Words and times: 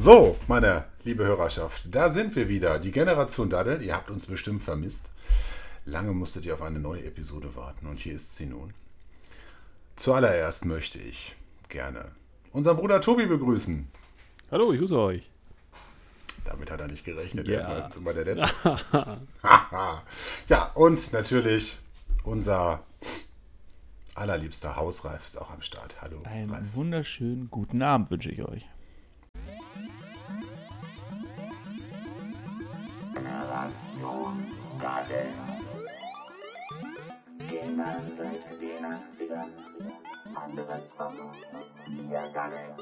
So, 0.00 0.36
meine 0.46 0.84
liebe 1.02 1.24
Hörerschaft, 1.24 1.92
da 1.92 2.08
sind 2.08 2.36
wir 2.36 2.48
wieder. 2.48 2.78
Die 2.78 2.92
Generation 2.92 3.50
Daddel. 3.50 3.82
Ihr 3.82 3.96
habt 3.96 4.12
uns 4.12 4.26
bestimmt 4.26 4.62
vermisst. 4.62 5.10
Lange 5.86 6.12
musstet 6.12 6.44
ihr 6.44 6.54
auf 6.54 6.62
eine 6.62 6.78
neue 6.78 7.04
Episode 7.04 7.56
warten 7.56 7.88
und 7.88 7.98
hier 7.98 8.14
ist 8.14 8.36
sie 8.36 8.46
nun. 8.46 8.74
Zuallererst 9.96 10.66
möchte 10.66 11.00
ich 11.00 11.34
gerne 11.68 12.12
unseren 12.52 12.76
Bruder 12.76 13.00
Tobi 13.00 13.26
begrüßen. 13.26 13.88
Hallo, 14.52 14.72
ich 14.72 14.78
grüße 14.78 14.96
euch. 14.96 15.28
Damit 16.44 16.70
hat 16.70 16.80
er 16.80 16.86
nicht 16.86 17.04
gerechnet. 17.04 17.48
Ja. 17.48 17.54
Er 17.54 17.58
ist 17.58 17.68
meistens 17.68 17.96
immer 17.96 18.12
der 18.12 18.24
Letzte. 18.24 18.54
ja, 20.48 20.70
und 20.74 21.12
natürlich 21.12 21.76
unser 22.22 22.84
allerliebster 24.14 24.76
Hausreif 24.76 25.26
ist 25.26 25.38
auch 25.38 25.50
am 25.50 25.62
Start. 25.62 26.00
Hallo. 26.00 26.18
Ralf. 26.18 26.52
Einen 26.52 26.70
wunderschönen 26.74 27.50
guten 27.50 27.82
Abend 27.82 28.12
wünsche 28.12 28.30
ich 28.30 28.44
euch. 28.44 28.64
Generation 33.68 34.46
Dadel. 34.78 35.26
Gamer 37.50 38.00
seit 38.04 38.62
den 38.62 38.84
80ern. 38.84 39.48
Andere 40.34 40.82
zocken. 40.82 41.30
Wir 41.86 42.30
Dadel. 42.32 42.74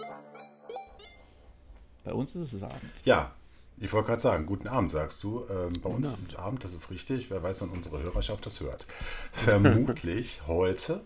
Bei 2.05 2.13
uns 2.13 2.37
ist 2.37 2.53
es 2.53 2.63
Abend. 2.63 3.05
Ja, 3.05 3.33
ich 3.79 3.93
wollte 3.93 4.07
gerade 4.07 4.23
sagen, 4.23 4.47
guten 4.47 4.69
Abend, 4.69 4.93
sagst 4.93 5.25
du. 5.25 5.45
Ähm, 5.51 5.73
bei 5.83 5.91
uns 5.91 6.07
ist 6.07 6.29
es 6.29 6.37
Abend, 6.37 6.63
das 6.63 6.73
ist 6.73 6.93
richtig. 6.93 7.31
Wer 7.31 7.43
weiß, 7.43 7.63
wann 7.63 7.71
unsere 7.71 8.01
Hörerschaft 8.01 8.47
das 8.47 8.61
hört. 8.61 8.87
Vermutlich 9.33 10.43
heute, 10.47 11.01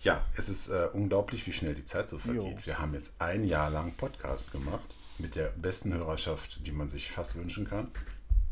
Ja, 0.00 0.24
es 0.36 0.48
ist 0.48 0.68
äh, 0.68 0.88
unglaublich, 0.92 1.46
wie 1.46 1.52
schnell 1.52 1.74
die 1.74 1.84
Zeit 1.84 2.08
so 2.08 2.18
vergeht. 2.18 2.42
Jo. 2.42 2.58
Wir 2.64 2.78
haben 2.78 2.94
jetzt 2.94 3.14
ein 3.18 3.44
Jahr 3.44 3.70
lang 3.70 3.92
Podcast 3.92 4.52
gemacht 4.52 4.94
mit 5.18 5.34
der 5.34 5.48
besten 5.56 5.92
Hörerschaft, 5.92 6.64
die 6.66 6.72
man 6.72 6.88
sich 6.88 7.10
fast 7.10 7.36
wünschen 7.36 7.68
kann. 7.68 7.90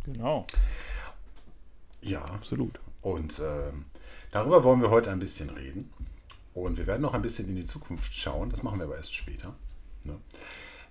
Genau. 0.05 0.47
Ja, 2.01 2.25
Absolut. 2.25 2.79
und 3.03 3.41
ähm, 3.41 3.87
darüber 4.31 4.65
wollen 4.65 4.83
wir 4.83 4.91
heute 4.91 5.11
ein 5.11 5.19
bisschen 5.19 5.51
reden. 5.51 5.93
Und 6.55 6.79
wir 6.79 6.87
werden 6.87 7.03
noch 7.03 7.13
ein 7.13 7.21
bisschen 7.21 7.49
in 7.49 7.57
die 7.57 7.67
Zukunft 7.67 8.15
schauen. 8.15 8.49
Das 8.49 8.63
machen 8.63 8.79
wir 8.79 8.87
aber 8.87 8.97
erst 8.97 9.15
später. 9.15 9.55
Ne? 10.05 10.19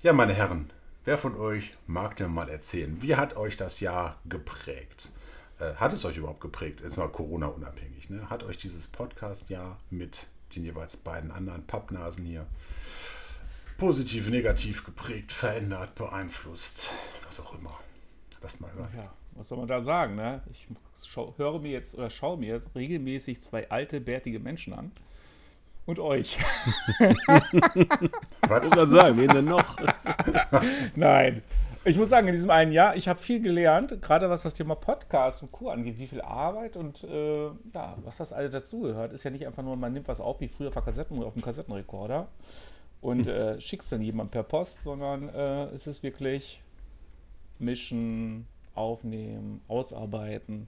Ja, 0.03 0.13
meine 0.13 0.33
Herren, 0.33 0.69
wer 1.05 1.17
von 1.17 1.35
euch 1.35 1.71
mag 1.87 2.15
denn 2.17 2.31
mal 2.31 2.49
erzählen, 2.49 3.01
wie 3.01 3.15
hat 3.15 3.35
euch 3.35 3.57
das 3.57 3.79
Jahr 3.79 4.19
geprägt? 4.25 5.11
Äh, 5.59 5.73
hat 5.75 5.93
es 5.93 6.05
euch 6.05 6.17
überhaupt 6.17 6.41
geprägt? 6.41 6.81
Jetzt 6.81 6.97
mal 6.97 7.07
Corona-unabhängig. 7.07 8.11
Ne? 8.11 8.29
Hat 8.29 8.43
euch 8.43 8.57
dieses 8.57 8.87
Podcast-Jahr 8.87 9.79
mit 9.89 10.27
den 10.55 10.63
jeweils 10.63 10.97
beiden 10.97 11.31
anderen 11.31 11.65
Pappnasen 11.65 12.25
hier 12.25 12.45
positiv, 13.79 14.29
negativ 14.29 14.83
geprägt, 14.83 15.31
verändert, 15.31 15.95
beeinflusst? 15.95 16.89
Was 17.25 17.39
auch 17.39 17.57
immer. 17.57 17.79
Lasst 18.41 18.61
mal 18.61 18.71
hören. 18.73 18.89
Ja, 18.95 19.11
was 19.35 19.47
soll 19.47 19.57
man 19.57 19.67
da 19.67 19.81
sagen, 19.81 20.15
ne? 20.15 20.41
Ich 20.51 20.67
schau, 21.05 21.33
höre 21.37 21.59
mir 21.59 21.71
jetzt 21.71 21.97
oder 21.97 22.09
schaue 22.09 22.37
mir 22.37 22.61
regelmäßig 22.73 23.41
zwei 23.41 23.69
alte, 23.69 24.01
bärtige 24.01 24.39
Menschen 24.39 24.73
an. 24.73 24.91
Und 25.85 25.99
euch. 25.99 26.39
Was? 28.47 28.63
Ich 28.63 28.71
kann 28.71 28.87
sagen, 28.87 29.17
wen 29.17 29.29
denn 29.29 29.45
noch? 29.45 29.77
Nein. 30.95 31.43
Ich 31.87 31.99
muss 31.99 32.09
sagen, 32.09 32.27
in 32.27 32.33
diesem 32.33 32.49
einen 32.49 32.71
Jahr, 32.71 32.95
ich 32.95 33.07
habe 33.07 33.21
viel 33.21 33.39
gelernt, 33.39 34.01
gerade 34.01 34.27
was 34.27 34.41
das 34.41 34.55
Thema 34.55 34.73
Podcast 34.73 35.43
und 35.43 35.51
Co. 35.51 35.69
angeht, 35.69 35.99
wie 35.99 36.07
viel 36.07 36.21
Arbeit 36.21 36.75
und 36.77 37.03
äh, 37.03 37.45
ja, 37.45 37.95
was 38.03 38.17
das 38.17 38.33
alles 38.33 38.49
dazugehört. 38.49 39.13
Ist 39.13 39.23
ja 39.23 39.29
nicht 39.29 39.45
einfach 39.45 39.61
nur, 39.61 39.75
man 39.75 39.93
nimmt 39.93 40.07
was 40.07 40.19
auf 40.19 40.41
wie 40.41 40.47
früher 40.47 40.69
auf, 40.69 40.83
Kassetten, 40.83 41.21
auf 41.23 41.33
dem 41.33 41.43
Kassettenrekorder 41.43 42.27
und 43.01 43.27
äh, 43.27 43.61
schickt 43.61 43.83
es 43.83 43.91
dann 43.91 44.01
jemand 44.01 44.31
per 44.31 44.41
Post, 44.41 44.81
sondern 44.81 45.29
äh, 45.29 45.65
es 45.65 45.85
ist 45.85 46.01
wirklich 46.01 46.59
mischen, 47.59 48.47
aufnehmen, 48.75 49.61
ausarbeiten. 49.67 50.67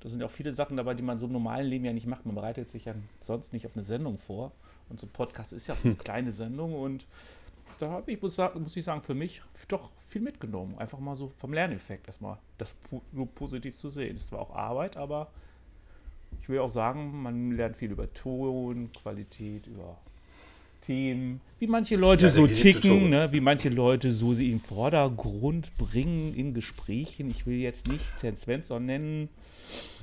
Da 0.00 0.08
sind 0.08 0.22
auch 0.22 0.30
viele 0.30 0.52
Sachen 0.52 0.76
dabei, 0.76 0.94
die 0.94 1.02
man 1.02 1.18
so 1.18 1.26
im 1.26 1.32
normalen 1.32 1.66
Leben 1.66 1.84
ja 1.84 1.92
nicht 1.92 2.06
macht. 2.06 2.26
Man 2.26 2.34
bereitet 2.34 2.70
sich 2.70 2.86
ja 2.86 2.94
sonst 3.20 3.52
nicht 3.52 3.66
auf 3.66 3.74
eine 3.74 3.84
Sendung 3.84 4.18
vor. 4.18 4.52
Und 4.88 5.00
so 5.00 5.06
ein 5.06 5.10
Podcast 5.10 5.52
ist 5.52 5.68
ja 5.68 5.74
so 5.74 5.88
eine 5.88 5.96
kleine 5.98 6.32
Sendung 6.32 6.74
und 6.74 7.06
da 7.78 7.90
habe 7.90 8.12
ich, 8.12 8.22
muss, 8.22 8.38
muss 8.38 8.76
ich 8.76 8.84
sagen, 8.84 9.02
für 9.02 9.14
mich 9.14 9.42
doch 9.66 9.90
viel 9.98 10.20
mitgenommen. 10.20 10.76
Einfach 10.78 10.98
mal 10.98 11.16
so 11.16 11.28
vom 11.36 11.52
Lerneffekt 11.52 12.06
erstmal 12.06 12.38
das 12.58 12.76
nur 13.10 13.26
positiv 13.26 13.76
zu 13.76 13.88
sehen. 13.88 14.16
Es 14.16 14.30
war 14.30 14.40
auch 14.40 14.54
Arbeit, 14.54 14.96
aber 14.96 15.30
ich 16.40 16.48
will 16.48 16.60
auch 16.60 16.68
sagen, 16.68 17.22
man 17.22 17.52
lernt 17.52 17.76
viel 17.76 17.90
über 17.90 18.12
Ton, 18.12 18.92
Qualität, 18.92 19.66
über 19.66 19.98
Themen, 20.82 21.40
wie 21.58 21.66
manche 21.66 21.96
Leute 21.96 22.26
Ja, 22.26 22.32
so 22.32 22.46
ticken, 22.46 23.08
ne? 23.10 23.28
wie 23.32 23.40
manche 23.40 23.68
Leute 23.68 24.12
so 24.12 24.34
sie 24.34 24.50
in 24.50 24.58
den 24.58 24.64
Vordergrund 24.64 25.76
bringen 25.78 26.34
in 26.34 26.54
Gesprächen. 26.54 27.30
Ich 27.30 27.46
will 27.46 27.56
jetzt 27.56 27.88
nicht 27.88 28.04
Herrn 28.20 28.36
Svensson 28.36 28.84
nennen, 28.86 29.28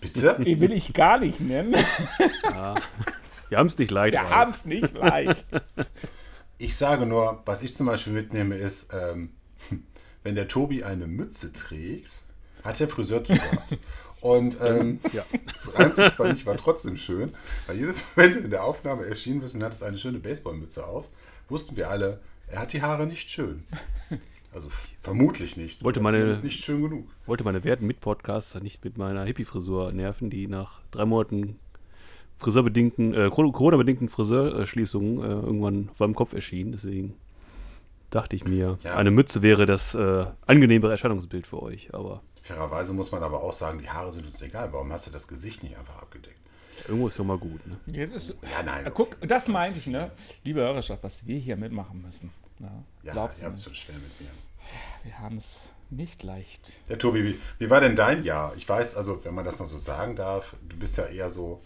Bitte? 0.02 0.38
den 0.44 0.60
will 0.60 0.72
ich 0.72 0.94
gar 0.94 1.20
nicht 1.20 1.40
nennen. 1.42 1.76
Wir 3.50 3.58
haben 3.58 3.68
es 3.68 3.78
nicht 3.78 3.92
leid. 3.92 4.14
Wir 4.14 4.30
haben 4.30 4.52
es 4.52 4.66
nicht 4.66 4.94
leicht. 4.94 5.46
Ich 6.58 6.76
sage 6.76 7.06
nur, 7.06 7.42
was 7.46 7.62
ich 7.62 7.74
zum 7.74 7.86
Beispiel 7.86 8.14
mitnehme, 8.14 8.56
ist, 8.56 8.94
ähm, 8.94 9.32
wenn 10.24 10.36
der 10.36 10.48
Tobi 10.48 10.84
eine 10.84 11.08
Mütze 11.08 11.52
trägt, 11.54 12.24
hat 12.64 12.80
der 12.80 12.88
Friseur 12.88 13.24
zugehört. 13.24 13.64
Und 14.22 14.58
ähm, 14.62 15.00
Ja. 15.14 15.24
es 15.58 15.78
reimt 15.78 15.96
sich 15.96 16.10
zwar 16.10 16.32
nicht, 16.32 16.46
war 16.46 16.58
trotzdem 16.58 16.98
schön, 16.98 17.32
weil 17.68 17.78
jedes 17.78 18.02
Mal, 18.02 18.26
wenn 18.26 18.34
du 18.34 18.40
in 18.40 18.50
der 18.50 18.64
Aufnahme 18.64 19.06
erschienen 19.06 19.40
bist 19.42 19.56
und 19.56 19.64
hattest 19.64 19.84
eine 19.84 19.98
schöne 19.98 20.20
Baseballmütze 20.20 20.86
auf, 20.86 21.06
wussten 21.48 21.76
wir 21.78 21.90
alle, 21.90 22.20
er 22.48 22.60
hat 22.60 22.74
die 22.74 22.82
Haare 22.82 23.06
nicht 23.08 23.30
schön. 23.30 23.64
Also 24.54 24.70
vermutlich 25.02 25.58
nicht. 25.58 25.84
Wollte 25.84 26.00
meine- 26.00 26.18
zumindest 26.18 26.44
nicht 26.44 26.64
schön 26.64 26.82
genug. 26.82 27.08
Wollte 27.28 27.44
meine 27.44 27.64
werten 27.64 27.86
Mitpodcaster 27.86 28.60
nicht 28.62 28.84
mit 28.84 28.98
meiner 28.98 29.24
Hippie-Frisur 29.24 29.92
nerven, 29.92 30.30
die 30.32 30.48
nach 30.48 30.82
drei 30.92 31.06
Monaten 31.06 31.60
friseurbedingten, 32.38 33.14
äh, 33.14 33.30
Corona-bedingten 33.30 34.10
Friseurschließungen 34.10 35.20
äh, 35.24 35.28
irgendwann 35.28 35.90
vor 35.94 36.08
meinem 36.08 36.16
Kopf 36.16 36.34
erschien. 36.34 36.72
Deswegen 36.72 37.14
dachte 38.10 38.36
ich 38.36 38.46
mir, 38.46 38.80
Ja. 38.84 38.96
eine 38.96 39.12
Mütze 39.12 39.42
wäre 39.44 39.66
das 39.66 39.94
äh, 39.94 40.26
angenehmere 40.48 40.92
Erscheinungsbild 40.92 41.46
für 41.46 41.62
euch. 41.62 41.94
Aber 41.94 42.22
Fairerweise 42.50 42.94
muss 42.94 43.12
man 43.12 43.22
aber 43.22 43.44
auch 43.44 43.54
sagen, 43.54 43.78
die 43.78 43.88
Haare 43.88 44.12
sind 44.12 44.26
uns 44.26 44.42
egal. 44.42 44.74
Warum 44.74 44.92
hast 44.92 45.06
du 45.06 45.12
das 45.12 45.28
Gesicht 45.28 45.62
nicht 45.62 45.78
einfach 45.78 46.02
abgedeckt? 46.02 46.40
irgendwo 46.88 47.08
ist 47.08 47.18
ja 47.20 47.24
mal 47.24 47.38
gut. 47.38 47.62
Ne? 47.68 47.78
Jetzt 47.86 48.16
ist, 48.16 48.36
Ja, 48.42 48.64
nein. 48.64 48.86
Ja, 48.86 48.90
guck, 48.90 49.22
das 49.22 49.48
meinte 49.48 49.78
ich, 49.78 49.86
ne? 49.86 50.12
Liebe 50.44 50.62
Hörerschaft, 50.62 51.04
was 51.04 51.28
wir 51.28 51.38
hier 51.38 51.58
mitmachen 51.58 52.02
müssen. 52.02 52.32
Ne? 52.58 52.72
Ja, 53.04 53.12
Glaubst 53.14 53.42
ihr 53.42 53.46
habt 53.46 53.58
es 53.58 53.64
schon 53.66 53.76
schwer 53.76 53.98
mit 53.98 54.20
mir. 54.20 54.32
Wir 55.04 55.20
haben 55.20 55.38
es 55.38 55.60
nicht 55.92 56.24
leicht. 56.24 56.72
Ja, 56.88 56.96
Tobi, 56.96 57.24
wie, 57.24 57.40
wie 57.60 57.70
war 57.70 57.82
denn 57.82 57.96
dein 57.96 58.24
Jahr? 58.24 58.56
Ich 58.56 58.68
weiß, 58.68 58.96
also, 58.96 59.24
wenn 59.24 59.36
man 59.36 59.46
das 59.46 59.60
mal 59.60 59.68
so 59.68 59.78
sagen 59.78 60.16
darf, 60.16 60.56
du 60.68 60.76
bist 60.76 60.98
ja 60.98 61.06
eher 61.06 61.30
so, 61.30 61.62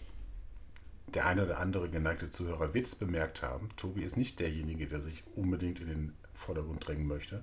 der 1.14 1.24
eine 1.24 1.44
oder 1.44 1.60
andere 1.60 1.88
geneigte 1.88 2.28
Zuhörer 2.28 2.74
wird 2.74 2.84
es 2.84 2.94
bemerkt 2.94 3.42
haben. 3.42 3.70
Tobi 3.78 4.02
ist 4.02 4.18
nicht 4.18 4.38
derjenige, 4.38 4.86
der 4.86 5.00
sich 5.00 5.24
unbedingt 5.34 5.80
in 5.80 5.88
den 5.88 6.14
Vordergrund 6.34 6.86
drängen 6.86 7.06
möchte. 7.06 7.42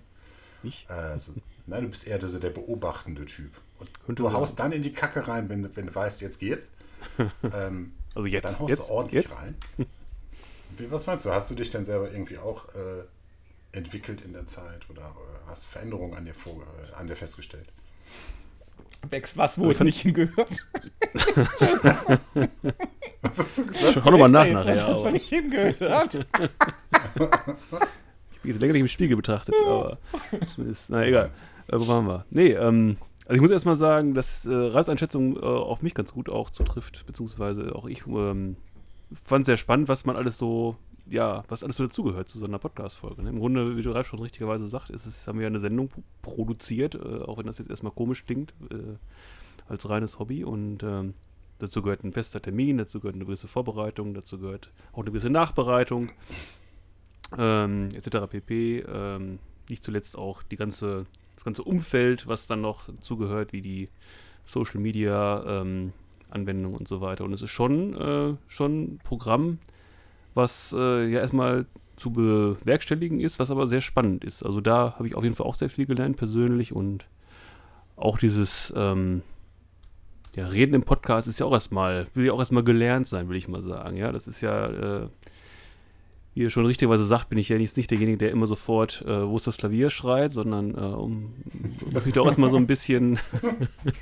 Nicht? 0.64 0.90
Also, 0.90 1.34
nein, 1.68 1.84
du 1.84 1.90
bist 1.90 2.08
eher 2.08 2.20
so 2.28 2.40
der 2.40 2.50
beobachtende 2.52 3.26
Typ. 3.26 3.52
Und 3.80 4.00
Könnte 4.06 4.22
du 4.24 4.30
sein. 4.30 4.38
haust 4.38 4.60
dann 4.60 4.72
in 4.72 4.84
die 4.84 4.94
Kacke 4.94 5.28
rein, 5.28 5.50
wenn, 5.50 5.64
du- 5.64 5.76
wenn 5.76 5.88
du 5.88 5.96
weißt, 5.96 6.22
jetzt 6.22 6.40
geht's. 6.40 6.74
ähm, 7.54 7.94
Also 8.14 8.28
jetzt, 8.28 8.46
dann 8.46 8.60
haust 8.60 8.70
jetzt, 8.70 8.90
du 8.90 8.94
ordentlich 8.94 9.24
jetzt. 9.26 9.36
rein. 9.36 9.56
Wie, 10.78 10.90
was 10.92 11.06
meinst 11.08 11.26
du? 11.26 11.32
Hast 11.32 11.50
du 11.50 11.56
dich 11.56 11.70
denn 11.70 11.84
selber 11.86 12.12
irgendwie 12.12 12.38
auch 12.38 12.66
äh, 12.76 13.04
entwickelt 13.78 14.22
in 14.22 14.34
der 14.34 14.46
Zeit 14.46 14.90
oder 14.90 15.02
äh, 15.02 15.50
hast 15.50 15.64
du 15.64 15.68
Veränderungen 15.70 16.14
an 16.16 16.26
dir, 16.26 16.34
vor, 16.34 16.54
äh, 16.92 16.94
an 16.96 17.08
dir 17.08 17.16
festgestellt? 17.16 17.68
Wächst 19.10 19.36
was, 19.36 19.58
wo 19.58 19.72
es 19.72 19.80
nicht 19.80 20.00
hingehört. 20.02 20.64
Was 23.24 23.38
hast 23.40 23.58
du 23.58 23.66
gesagt? 23.66 23.94
Schau 23.94 24.12
nochmal 24.12 24.30
nach 24.30 24.46
Wächst 24.46 24.66
da 24.66 24.70
jetzt 24.70 24.82
nachher. 24.82 24.88
Was, 24.88 24.96
was 24.96 25.02
Aber 25.02 25.12
nicht 25.12 25.30
hingehört. 25.30 26.26
Jetzt 28.44 28.62
länger 28.62 28.74
nicht 28.74 28.82
im 28.82 28.88
Spiegel 28.88 29.16
betrachtet, 29.18 29.56
aber 29.66 29.98
zumindest, 30.48 30.90
na 30.90 31.06
egal. 31.06 31.32
Äh, 31.68 31.80
wo 31.80 31.88
waren 31.88 32.06
wir? 32.08 32.26
Nee, 32.30 32.50
ähm, 32.52 32.98
also 33.26 33.36
ich 33.36 33.42
muss 33.42 33.52
erstmal 33.52 33.76
sagen, 33.76 34.14
dass 34.14 34.46
äh, 34.46 34.54
Reiseinschätzung 34.54 35.38
äh, 35.38 35.40
auf 35.40 35.82
mich 35.82 35.94
ganz 35.94 36.14
gut 36.14 36.30
auch 36.30 36.50
zutrifft, 36.50 37.06
beziehungsweise 37.06 37.76
auch 37.76 37.86
ich 37.86 38.06
ähm, 38.08 38.56
fand 39.24 39.46
sehr 39.46 39.58
spannend, 39.58 39.88
was 39.88 40.06
man 40.06 40.16
alles 40.16 40.38
so 40.38 40.76
ja, 41.08 41.44
was 41.50 41.64
alles 41.64 41.76
so 41.76 41.84
dazugehört 41.84 42.30
zu 42.30 42.40
so 42.40 42.46
einer 42.46 42.60
Podcast-Folge. 42.60 43.24
Ne? 43.24 43.30
Im 43.32 43.40
Grunde, 43.40 43.76
wie 43.76 43.90
Ralf 43.90 44.08
schon 44.08 44.20
richtigerweise 44.20 44.68
sagt, 44.68 44.92
ist 44.92 45.06
es, 45.06 45.28
haben 45.28 45.40
wir 45.40 45.44
ja 45.44 45.48
eine 45.48 45.60
Sendung 45.60 45.90
pro- 45.90 46.04
produziert, 46.22 46.96
äh, 46.96 47.24
auch 47.24 47.38
wenn 47.38 47.48
das 47.48 47.58
jetzt 47.58 47.70
erstmal 47.70 47.92
komisch 47.92 48.26
klingt, 48.26 48.54
äh, 48.70 48.76
als 49.68 49.90
reines 49.90 50.20
Hobby. 50.20 50.46
Und 50.46 50.84
ähm, 50.84 51.16
dazu 51.60 51.82
gehört 51.82 52.04
ein 52.06 52.14
fester 52.14 52.42
Termin, 52.42 52.78
dazu 52.78 53.00
gehört 53.02 53.16
eine 53.16 53.26
gewisse 53.26 53.48
Vorbereitung, 53.50 54.14
dazu 54.14 54.38
gehört 54.38 54.72
auch 54.94 55.00
eine 55.00 55.12
gewisse 55.12 55.30
Nachbereitung, 55.30 56.12
ähm, 57.38 57.90
etc. 57.96 58.28
pp. 58.30 58.80
Ähm, 58.80 59.40
nicht 59.70 59.84
zuletzt 59.84 60.18
auch 60.18 60.44
die 60.44 60.58
ganze, 60.58 61.06
das 61.36 61.44
ganze 61.44 61.64
Umfeld, 61.64 62.28
was 62.28 62.48
dann 62.48 62.62
noch 62.62 62.88
dazugehört, 62.88 63.54
wie 63.54 63.62
die 63.62 63.90
Social 64.46 64.82
Media 64.82 65.62
ähm, 65.62 65.94
Anwendung 66.30 66.74
und 66.76 66.88
so 66.88 67.02
weiter. 67.02 67.24
Und 67.24 67.34
es 67.34 67.42
ist 67.42 67.52
schon, 67.52 67.94
äh, 67.94 68.36
schon 68.48 68.84
ein 68.84 69.00
Programm, 69.04 69.60
was 70.34 70.74
äh, 70.78 71.08
ja 71.08 71.20
erstmal 71.20 71.66
zu 71.96 72.12
bewerkstelligen 72.12 73.20
ist, 73.20 73.40
was 73.40 73.52
aber 73.52 73.68
sehr 73.68 73.82
spannend 73.82 74.24
ist. 74.24 74.44
Also 74.44 74.62
da 74.62 74.96
habe 74.96 75.08
ich 75.08 75.16
auf 75.16 75.24
jeden 75.24 75.36
Fall 75.36 75.46
auch 75.46 75.56
sehr 75.56 75.70
viel 75.70 75.86
gelernt 75.86 76.18
persönlich 76.18 76.74
und 76.74 77.06
auch 77.96 78.18
dieses 78.18 78.74
ähm, 78.76 79.22
ja, 80.36 80.48
Reden 80.48 80.74
im 80.74 80.84
Podcast 80.84 81.28
ist 81.28 81.40
ja 81.40 81.46
auch 81.46 81.54
erstmal, 81.54 82.08
will 82.14 82.26
ja 82.26 82.34
auch 82.34 82.40
erstmal 82.40 82.64
gelernt 82.64 83.08
sein, 83.08 83.30
will 83.30 83.38
ich 83.38 83.48
mal 83.48 83.62
sagen. 83.62 83.98
Ja, 83.98 84.12
das 84.12 84.28
ist 84.28 84.42
ja, 84.42 85.04
äh, 85.04 85.08
wie 86.34 86.42
ihr 86.42 86.50
schon 86.50 86.66
richtigerweise 86.66 87.04
sagt, 87.04 87.30
bin 87.30 87.38
ich 87.38 87.50
ja 87.50 87.58
nicht, 87.58 87.76
nicht 87.76 87.92
derjenige, 87.92 88.18
der 88.18 88.32
immer 88.32 88.48
sofort, 88.48 89.02
äh, 89.06 89.28
wo 89.28 89.36
ist 89.36 89.48
das 89.48 89.58
Klavier 89.58 89.90
schreit, 89.90 90.32
sondern 90.32 90.76
äh, 90.76 90.80
um, 90.80 91.34
muss 91.92 92.06
mich 92.06 92.14
da 92.14 92.22
auch 92.22 92.28
erstmal 92.28 92.50
so 92.50 92.58
ein 92.58 92.68
bisschen 92.68 93.20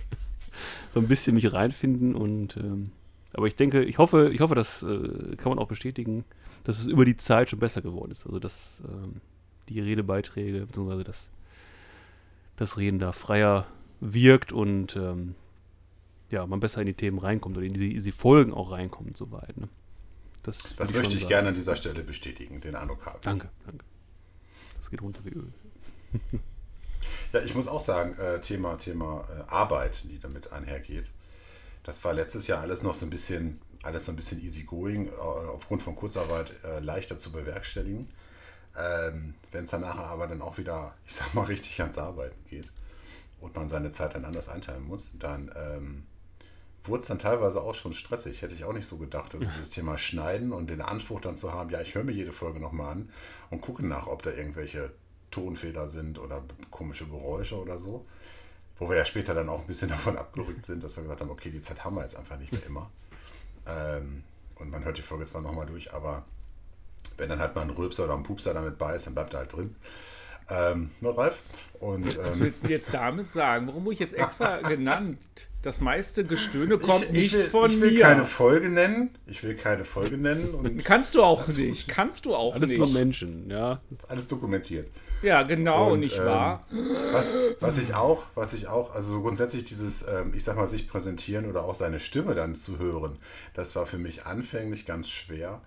so 0.93 0.99
ein 0.99 1.07
bisschen 1.07 1.35
mich 1.35 1.51
reinfinden 1.51 2.15
und 2.15 2.57
ähm, 2.57 2.91
aber 3.33 3.47
ich 3.47 3.55
denke, 3.55 3.83
ich 3.83 3.97
hoffe, 3.97 4.31
ich 4.33 4.41
hoffe, 4.41 4.55
das 4.55 4.83
äh, 4.83 5.35
kann 5.37 5.49
man 5.49 5.59
auch 5.59 5.67
bestätigen, 5.67 6.25
dass 6.63 6.79
es 6.79 6.87
über 6.87 7.05
die 7.05 7.17
Zeit 7.17 7.49
schon 7.49 7.59
besser 7.59 7.81
geworden 7.81 8.11
ist. 8.11 8.25
Also 8.25 8.39
dass 8.39 8.81
ähm, 8.87 9.21
die 9.69 9.79
Redebeiträge 9.79 10.65
beziehungsweise 10.65 11.03
das, 11.03 11.29
das 12.57 12.77
Reden 12.77 12.99
da 12.99 13.11
freier 13.11 13.67
wirkt 13.99 14.51
und 14.51 14.95
ähm, 14.95 15.35
ja, 16.31 16.45
man 16.45 16.59
besser 16.59 16.81
in 16.81 16.87
die 16.87 16.93
Themen 16.93 17.19
reinkommt 17.19 17.57
oder 17.57 17.65
in 17.65 17.73
die, 17.73 17.95
in 17.95 18.03
die 18.03 18.11
Folgen 18.11 18.53
auch 18.53 18.71
reinkommt 18.71 19.09
und 19.09 19.17
so 19.17 19.31
weit. 19.31 19.57
Ne? 19.57 19.69
Das, 20.43 20.75
Das 20.77 20.93
möchte 20.93 21.13
ich 21.13 21.21
sagen. 21.21 21.29
gerne 21.29 21.49
an 21.49 21.55
dieser 21.55 21.75
Stelle 21.75 22.03
bestätigen, 22.03 22.61
den 22.61 22.75
Eindruck 22.75 23.05
habe. 23.05 23.19
Danke, 23.21 23.49
danke. 23.65 23.83
Das 24.77 24.89
geht 24.89 25.01
runter 25.01 25.19
wie 25.23 25.31
Öl. 25.31 25.53
Ja, 27.31 27.41
ich 27.41 27.53
muss 27.53 27.67
auch 27.67 27.79
sagen, 27.79 28.17
äh, 28.17 28.41
Thema, 28.41 28.75
Thema 28.77 29.23
äh, 29.29 29.51
Arbeit, 29.51 30.03
die 30.03 30.19
damit 30.19 30.51
einhergeht. 30.51 31.05
Das 31.83 32.03
war 32.03 32.13
letztes 32.13 32.47
Jahr 32.47 32.61
alles 32.61 32.81
noch 32.81 32.95
so 32.95 33.05
ein 33.05 33.11
bisschen, 33.11 33.61
alles 33.83 34.05
so 34.05 34.11
ein 34.11 34.15
bisschen 34.15 34.41
easygoing, 34.41 35.07
äh, 35.09 35.11
aufgrund 35.11 35.83
von 35.83 35.95
Kurzarbeit 35.95 36.51
äh, 36.63 36.79
leichter 36.79 37.19
zu 37.19 37.31
bewerkstelligen. 37.31 38.09
Ähm, 38.75 39.35
Wenn 39.51 39.65
es 39.65 39.71
danach 39.71 39.97
aber 39.97 40.25
dann 40.27 40.41
auch 40.41 40.57
wieder, 40.57 40.95
ich 41.05 41.15
sag 41.15 41.33
mal, 41.35 41.45
richtig 41.45 41.79
ans 41.81 41.97
Arbeiten 41.99 42.43
geht 42.49 42.71
und 43.41 43.55
man 43.55 43.69
seine 43.69 43.91
Zeit 43.91 44.15
dann 44.15 44.25
anders 44.25 44.49
einteilen 44.49 44.83
muss, 44.87 45.11
dann 45.19 45.51
ähm, 45.55 46.05
wurde 46.83 47.01
es 47.01 47.07
dann 47.07 47.19
teilweise 47.19 47.61
auch 47.61 47.75
schon 47.75 47.93
stressig. 47.93 48.41
Hätte 48.41 48.55
ich 48.55 48.63
auch 48.63 48.73
nicht 48.73 48.87
so 48.87 48.97
gedacht, 48.97 49.33
dass 49.33 49.41
dieses 49.41 49.69
Thema 49.69 49.97
Schneiden 49.97 50.51
und 50.51 50.69
den 50.69 50.81
Anspruch 50.81 51.21
dann 51.21 51.35
zu 51.35 51.53
haben, 51.53 51.69
ja, 51.69 51.81
ich 51.81 51.95
höre 51.95 52.03
mir 52.03 52.11
jede 52.11 52.31
Folge 52.31 52.59
nochmal 52.59 52.93
an 52.93 53.09
und 53.49 53.61
gucke 53.61 53.85
nach, 53.85 54.07
ob 54.07 54.23
da 54.23 54.31
irgendwelche 54.31 54.91
Tonfehler 55.31 55.89
sind 55.89 56.19
oder 56.19 56.43
komische 56.71 57.05
Geräusche 57.05 57.59
oder 57.59 57.77
so. 57.77 58.05
Wo 58.77 58.89
wir 58.89 58.97
ja 58.97 59.05
später 59.05 59.33
dann 59.33 59.49
auch 59.49 59.61
ein 59.61 59.67
bisschen 59.67 59.89
davon 59.89 60.17
abgerückt 60.17 60.65
sind, 60.65 60.83
dass 60.83 60.95
wir 60.95 61.03
gesagt 61.03 61.21
haben, 61.21 61.29
okay, 61.29 61.51
die 61.51 61.61
Zeit 61.61 61.83
haben 61.83 61.95
wir 61.95 62.03
jetzt 62.03 62.15
einfach 62.15 62.37
nicht 62.37 62.51
mehr 62.51 62.65
immer. 62.65 62.89
Ähm, 63.67 64.23
und 64.55 64.71
man 64.71 64.83
hört 64.83 64.97
die 64.97 65.01
Folge 65.01 65.25
zwar 65.25 65.41
nochmal 65.41 65.65
durch, 65.65 65.93
aber 65.93 66.23
wenn 67.17 67.29
dann 67.29 67.39
halt 67.39 67.55
mal 67.55 67.61
ein 67.61 67.69
Rülpser 67.69 68.05
oder 68.05 68.15
ein 68.15 68.23
Pupser 68.23 68.53
damit 68.53 68.77
bei 68.77 68.95
ist, 68.95 69.05
dann 69.05 69.13
bleibt 69.13 69.33
er 69.33 69.41
halt 69.41 69.53
drin. 69.53 69.75
Ähm, 70.49 70.91
ne, 71.01 71.15
Ralf? 71.15 71.39
Und, 71.79 72.05
Was 72.05 72.35
ähm, 72.35 72.41
willst 72.41 72.63
du 72.63 72.69
jetzt 72.69 72.93
damit 72.93 73.29
sagen? 73.29 73.67
Warum 73.67 73.85
wurde 73.85 73.93
ich 73.93 73.99
jetzt 73.99 74.13
extra 74.13 74.57
genannt? 74.61 75.19
Das 75.61 75.81
meiste 75.81 76.23
Gestöhne 76.23 76.77
kommt 76.77 77.05
ich, 77.05 77.11
nicht 77.11 77.25
ich 77.25 77.33
will, 77.33 77.43
von 77.43 77.69
ich 77.69 77.81
will 77.81 77.91
mir. 77.91 78.01
keine 78.01 78.23
Folge 78.23 78.69
nennen. 78.69 79.17
Ich 79.27 79.43
will 79.43 79.55
keine 79.55 79.83
Folge 79.83 80.17
nennen 80.17 80.51
und 80.51 80.85
Kannst 80.85 81.15
du 81.15 81.23
auch 81.23 81.47
nicht. 81.47 81.87
Kannst 81.89 82.25
du 82.25 82.33
auch 82.33 82.55
Alles 82.55 82.71
nur 82.71 82.85
nicht. 82.85 82.93
Menschen, 82.93 83.49
ja. 83.49 83.81
alles 84.07 84.29
dokumentiert. 84.29 84.87
Ja, 85.21 85.43
genau, 85.43 85.91
Und, 85.91 85.99
nicht 85.99 86.17
ähm, 86.17 86.25
wahr? 86.25 86.65
Was, 87.11 87.35
was 87.59 87.77
ich 87.77 87.93
auch, 87.93 88.23
was 88.35 88.53
ich 88.53 88.67
auch, 88.67 88.95
also 88.95 89.15
so 89.15 89.21
grundsätzlich 89.21 89.65
dieses, 89.65 90.07
ähm, 90.07 90.31
ich 90.33 90.45
sag 90.45 90.55
mal, 90.55 90.65
sich 90.65 90.87
präsentieren 90.87 91.49
oder 91.49 91.65
auch 91.65 91.75
seine 91.75 91.99
Stimme 91.99 92.35
dann 92.35 92.55
zu 92.55 92.79
hören, 92.79 93.17
das 93.53 93.75
war 93.75 93.85
für 93.85 93.97
mich 93.97 94.25
anfänglich 94.25 94.85
ganz 94.85 95.09
schwer, 95.09 95.61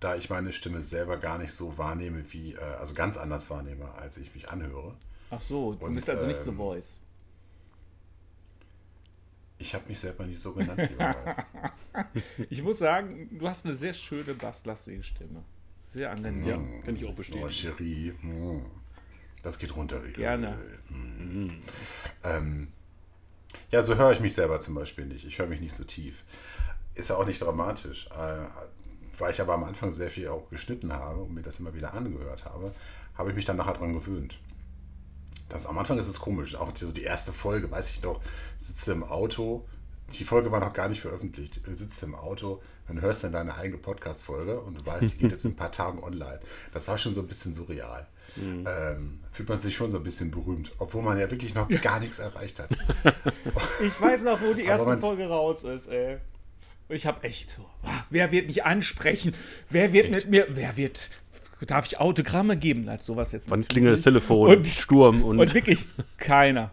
da 0.00 0.16
ich 0.16 0.28
meine 0.28 0.52
Stimme 0.52 0.80
selber 0.80 1.18
gar 1.18 1.38
nicht 1.38 1.52
so 1.52 1.78
wahrnehme 1.78 2.24
wie, 2.30 2.54
äh, 2.54 2.58
also 2.80 2.94
ganz 2.94 3.16
anders 3.16 3.48
wahrnehme, 3.48 3.94
als 3.96 4.16
ich 4.16 4.34
mich 4.34 4.48
anhöre. 4.48 4.94
Ach 5.30 5.40
so, 5.40 5.74
du 5.74 5.86
und, 5.86 5.94
bist 5.94 6.10
also 6.10 6.26
nicht 6.26 6.40
The 6.40 6.50
ähm, 6.50 6.56
Voice. 6.56 7.00
Ich 9.58 9.74
habe 9.74 9.88
mich 9.88 10.00
selber 10.00 10.26
nicht 10.26 10.40
so 10.40 10.52
genannt. 10.52 10.90
Ich 12.50 12.62
muss 12.62 12.78
sagen, 12.78 13.28
du 13.38 13.48
hast 13.48 13.64
eine 13.64 13.74
sehr 13.74 13.94
schöne, 13.94 14.34
basslastige 14.34 15.02
Stimme. 15.02 15.44
Sehr 15.86 16.10
angenehm. 16.10 16.46
Ja, 16.48 16.82
kann 16.84 16.96
ich 16.96 17.04
auch 17.04 17.10
Oh, 17.10 17.12
bestätigen. 17.12 17.48
Cherie, 17.50 18.12
hm, 18.20 18.62
das 19.42 19.58
geht 19.58 19.74
runter. 19.76 20.00
Gerne. 20.12 20.58
Hm. 20.88 21.60
Ähm, 22.24 22.68
ja, 23.70 23.82
so 23.82 23.94
höre 23.96 24.12
ich 24.12 24.20
mich 24.20 24.34
selber 24.34 24.58
zum 24.60 24.74
Beispiel 24.74 25.06
nicht. 25.06 25.24
Ich 25.24 25.38
höre 25.38 25.46
mich 25.46 25.60
nicht 25.60 25.74
so 25.74 25.84
tief. 25.84 26.24
Ist 26.94 27.10
ja 27.10 27.16
auch 27.16 27.26
nicht 27.26 27.40
dramatisch. 27.40 28.08
Äh, 28.08 28.46
weil 29.18 29.30
ich 29.30 29.40
aber 29.40 29.54
am 29.54 29.64
Anfang 29.64 29.92
sehr 29.92 30.10
viel 30.10 30.26
auch 30.28 30.50
geschnitten 30.50 30.92
habe 30.92 31.22
und 31.22 31.32
mir 31.34 31.42
das 31.42 31.60
immer 31.60 31.74
wieder 31.74 31.94
angehört 31.94 32.44
habe, 32.44 32.74
habe 33.16 33.30
ich 33.30 33.36
mich 33.36 33.44
dann 33.44 33.56
nachher 33.56 33.74
dran 33.74 33.92
gewöhnt. 33.92 34.36
Das, 35.54 35.66
am 35.66 35.78
Anfang 35.78 35.98
ist 35.98 36.08
es 36.08 36.18
komisch. 36.18 36.56
Auch 36.56 36.72
die, 36.72 36.84
so 36.84 36.90
die 36.90 37.04
erste 37.04 37.32
Folge, 37.32 37.70
weiß 37.70 37.90
ich 37.90 38.02
noch, 38.02 38.20
sitzt 38.58 38.88
im 38.88 39.04
Auto. 39.04 39.64
Die 40.18 40.24
Folge 40.24 40.50
war 40.50 40.58
noch 40.58 40.72
gar 40.72 40.88
nicht 40.88 41.00
veröffentlicht. 41.00 41.60
Du 41.64 41.76
sitzt 41.76 42.02
im 42.02 42.16
Auto, 42.16 42.60
dann 42.88 43.00
hörst 43.00 43.22
du 43.22 43.28
deine 43.28 43.54
eigene 43.54 43.78
Podcast-Folge 43.78 44.60
und 44.60 44.80
du 44.80 44.84
weißt, 44.84 45.12
die 45.12 45.18
geht 45.18 45.30
jetzt 45.30 45.44
in 45.44 45.52
ein 45.52 45.56
paar 45.56 45.70
Tagen 45.70 46.02
online. 46.02 46.40
Das 46.72 46.88
war 46.88 46.98
schon 46.98 47.14
so 47.14 47.20
ein 47.20 47.28
bisschen 47.28 47.54
surreal. 47.54 48.06
Ähm, 48.36 49.20
fühlt 49.30 49.48
man 49.48 49.60
sich 49.60 49.76
schon 49.76 49.92
so 49.92 49.98
ein 49.98 50.02
bisschen 50.02 50.32
berühmt, 50.32 50.72
obwohl 50.78 51.02
man 51.02 51.20
ja 51.20 51.30
wirklich 51.30 51.54
noch 51.54 51.68
gar 51.68 52.00
nichts 52.00 52.18
erreicht 52.18 52.58
hat. 52.58 52.70
Ich 53.80 54.00
weiß 54.00 54.22
noch, 54.22 54.40
wo 54.40 54.54
die 54.54 54.64
erste 54.64 54.98
Folge 54.98 55.28
raus 55.28 55.62
ist, 55.62 55.86
ey. 55.86 56.18
Ich 56.88 57.06
habe 57.06 57.22
echt 57.22 57.58
ah, 57.82 58.04
wer 58.10 58.32
wird 58.32 58.46
mich 58.48 58.64
ansprechen? 58.64 59.34
Wer 59.70 59.92
wird 59.92 60.10
mit 60.10 60.28
mir, 60.28 60.46
wer 60.50 60.76
wird, 60.76 61.10
darf 61.66 61.86
ich 61.86 61.98
Autogramme 62.00 62.56
geben? 62.56 62.88
Als 62.88 63.06
sowas 63.06 63.32
jetzt 63.32 63.50
Wann 63.50 63.62
klingelt 63.66 63.92
das 63.92 63.98
nicht. 64.00 64.04
Telefon? 64.04 64.56
Und- 64.58 64.66
Sturm 64.66 65.22
und, 65.22 65.38
Und 65.38 65.54
wirklich 65.54 65.86
keiner. 66.18 66.70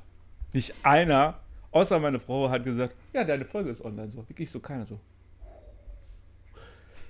Nicht 0.54 0.74
einer, 0.84 1.40
außer 1.72 2.00
meine 2.00 2.20
Frau 2.20 2.50
hat 2.50 2.64
gesagt, 2.66 2.94
ja, 3.14 3.24
deine 3.24 3.46
Folge 3.46 3.70
ist 3.70 3.84
online. 3.84 4.10
So, 4.12 4.28
wirklich 4.28 4.50
so 4.52 4.60
keiner 4.60 4.86
so. 4.86 5.00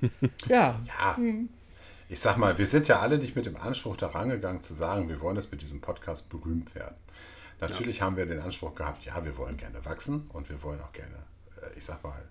Ja, 0.47 0.79
Ja, 0.87 1.17
ich 2.09 2.19
sag 2.19 2.37
mal, 2.37 2.57
wir 2.57 2.65
sind 2.65 2.87
ja 2.87 2.99
alle 2.99 3.17
nicht 3.17 3.35
mit 3.35 3.45
dem 3.45 3.55
Anspruch 3.55 3.95
da 3.95 4.07
rangegangen 4.07 4.61
zu 4.61 4.73
sagen, 4.73 5.07
wir 5.07 5.21
wollen 5.21 5.37
jetzt 5.37 5.51
mit 5.51 5.61
diesem 5.61 5.79
Podcast 5.79 6.29
berühmt 6.29 6.75
werden. 6.75 6.95
Natürlich 7.61 8.01
haben 8.01 8.17
wir 8.17 8.25
den 8.25 8.39
Anspruch 8.41 8.75
gehabt, 8.75 9.05
ja, 9.05 9.23
wir 9.23 9.37
wollen 9.37 9.55
gerne 9.57 9.83
wachsen 9.85 10.29
und 10.33 10.49
wir 10.49 10.61
wollen 10.63 10.81
auch 10.81 10.91
gerne, 10.91 11.15
äh, 11.61 11.77
ich 11.77 11.85
sag 11.85 12.03
mal, 12.03 12.21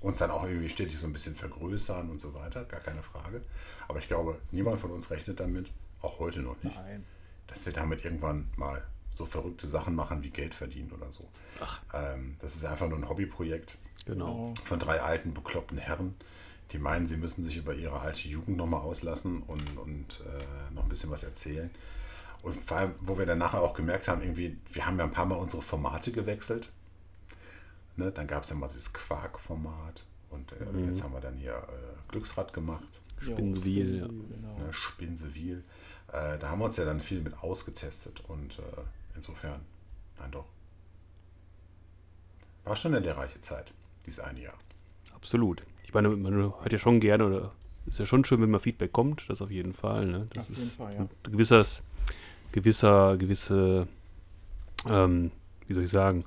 uns 0.00 0.18
dann 0.18 0.30
auch 0.30 0.44
irgendwie 0.44 0.68
stetig 0.68 0.98
so 0.98 1.06
ein 1.06 1.12
bisschen 1.12 1.34
vergrößern 1.34 2.10
und 2.10 2.20
so 2.20 2.34
weiter, 2.34 2.64
gar 2.64 2.80
keine 2.80 3.02
Frage. 3.02 3.42
Aber 3.88 3.98
ich 3.98 4.08
glaube, 4.08 4.38
niemand 4.50 4.80
von 4.80 4.90
uns 4.90 5.10
rechnet 5.10 5.40
damit, 5.40 5.70
auch 6.00 6.18
heute 6.18 6.40
noch 6.40 6.62
nicht, 6.62 6.76
nein. 6.76 7.04
dass 7.46 7.66
wir 7.66 7.72
damit 7.72 8.04
irgendwann 8.04 8.50
mal 8.56 8.82
so 9.10 9.26
verrückte 9.26 9.66
Sachen 9.66 9.94
machen 9.94 10.22
wie 10.22 10.30
Geld 10.30 10.54
verdienen 10.54 10.92
oder 10.92 11.10
so. 11.12 11.28
Ähm, 11.92 12.36
das 12.38 12.54
ist 12.54 12.64
einfach 12.64 12.88
nur 12.88 12.98
ein 12.98 13.08
Hobbyprojekt 13.08 13.78
genau. 14.06 14.54
von 14.64 14.78
drei 14.78 15.00
alten, 15.00 15.34
bekloppten 15.34 15.78
Herren, 15.78 16.14
die 16.72 16.78
meinen, 16.78 17.06
sie 17.06 17.16
müssen 17.16 17.42
sich 17.42 17.56
über 17.56 17.74
ihre 17.74 18.00
alte 18.00 18.28
Jugend 18.28 18.56
nochmal 18.56 18.80
auslassen 18.80 19.42
und, 19.42 19.76
und 19.76 20.20
äh, 20.20 20.74
noch 20.74 20.84
ein 20.84 20.88
bisschen 20.88 21.10
was 21.10 21.24
erzählen. 21.24 21.70
Und 22.42 22.56
vor 22.56 22.78
allem, 22.78 22.94
wo 23.00 23.18
wir 23.18 23.26
dann 23.26 23.38
nachher 23.38 23.60
auch 23.60 23.74
gemerkt 23.74 24.08
haben, 24.08 24.22
irgendwie, 24.22 24.56
wir 24.72 24.86
haben 24.86 24.98
ja 24.98 25.04
ein 25.04 25.10
paar 25.10 25.26
Mal 25.26 25.36
unsere 25.36 25.62
Formate 25.62 26.12
gewechselt. 26.12 26.70
Ne? 28.00 28.10
Dann 28.10 28.26
gab 28.26 28.44
es 28.44 28.50
ja 28.50 28.56
mal 28.56 28.66
dieses 28.66 28.92
Quark-Format 28.94 30.04
und 30.30 30.52
äh, 30.52 30.86
jetzt 30.86 31.02
haben 31.02 31.12
wir 31.12 31.20
dann 31.20 31.36
hier 31.36 31.52
äh, 31.52 32.10
Glücksrad 32.10 32.52
gemacht, 32.54 33.00
Spinnenwil, 33.18 33.98
ja. 33.98 34.06
Genau. 34.06 34.58
ne? 34.58 34.72
Spinsewil. 34.72 35.62
Äh, 36.08 36.38
da 36.38 36.48
haben 36.48 36.60
wir 36.60 36.64
uns 36.64 36.78
ja 36.78 36.86
dann 36.86 37.00
viel 37.00 37.20
mit 37.20 37.42
ausgetestet 37.42 38.22
und 38.26 38.58
äh, 38.58 38.62
insofern, 39.14 39.60
nein 40.18 40.30
doch. 40.30 40.46
War 42.64 42.74
schon 42.74 42.94
eine 42.94 43.04
lehrreiche 43.04 43.40
Zeit, 43.42 43.70
dieses 44.06 44.20
eine 44.20 44.40
Jahr. 44.40 44.58
Absolut. 45.14 45.62
Ich 45.84 45.92
meine, 45.92 46.08
man 46.08 46.32
hört 46.32 46.72
ja 46.72 46.78
schon 46.78 47.00
gerne, 47.00 47.26
oder 47.26 47.52
ist 47.86 47.98
ja 47.98 48.06
schon 48.06 48.24
schön, 48.24 48.40
wenn 48.40 48.50
mal 48.50 48.60
Feedback 48.60 48.92
kommt, 48.92 49.28
das 49.28 49.42
auf 49.42 49.50
jeden 49.50 49.74
Fall. 49.74 50.06
Ne? 50.06 50.26
Das 50.32 50.48
Auf 50.48 50.56
jeden 50.56 50.68
ist 50.68 50.76
Fall, 50.76 50.94
ja. 50.94 51.00
ein 51.00 51.10
gewisses, 51.22 51.82
gewisser, 52.52 53.18
gewisse, 53.18 53.86
ähm, 54.88 55.32
wie 55.66 55.74
soll 55.74 55.82
ich 55.82 55.90
sagen, 55.90 56.24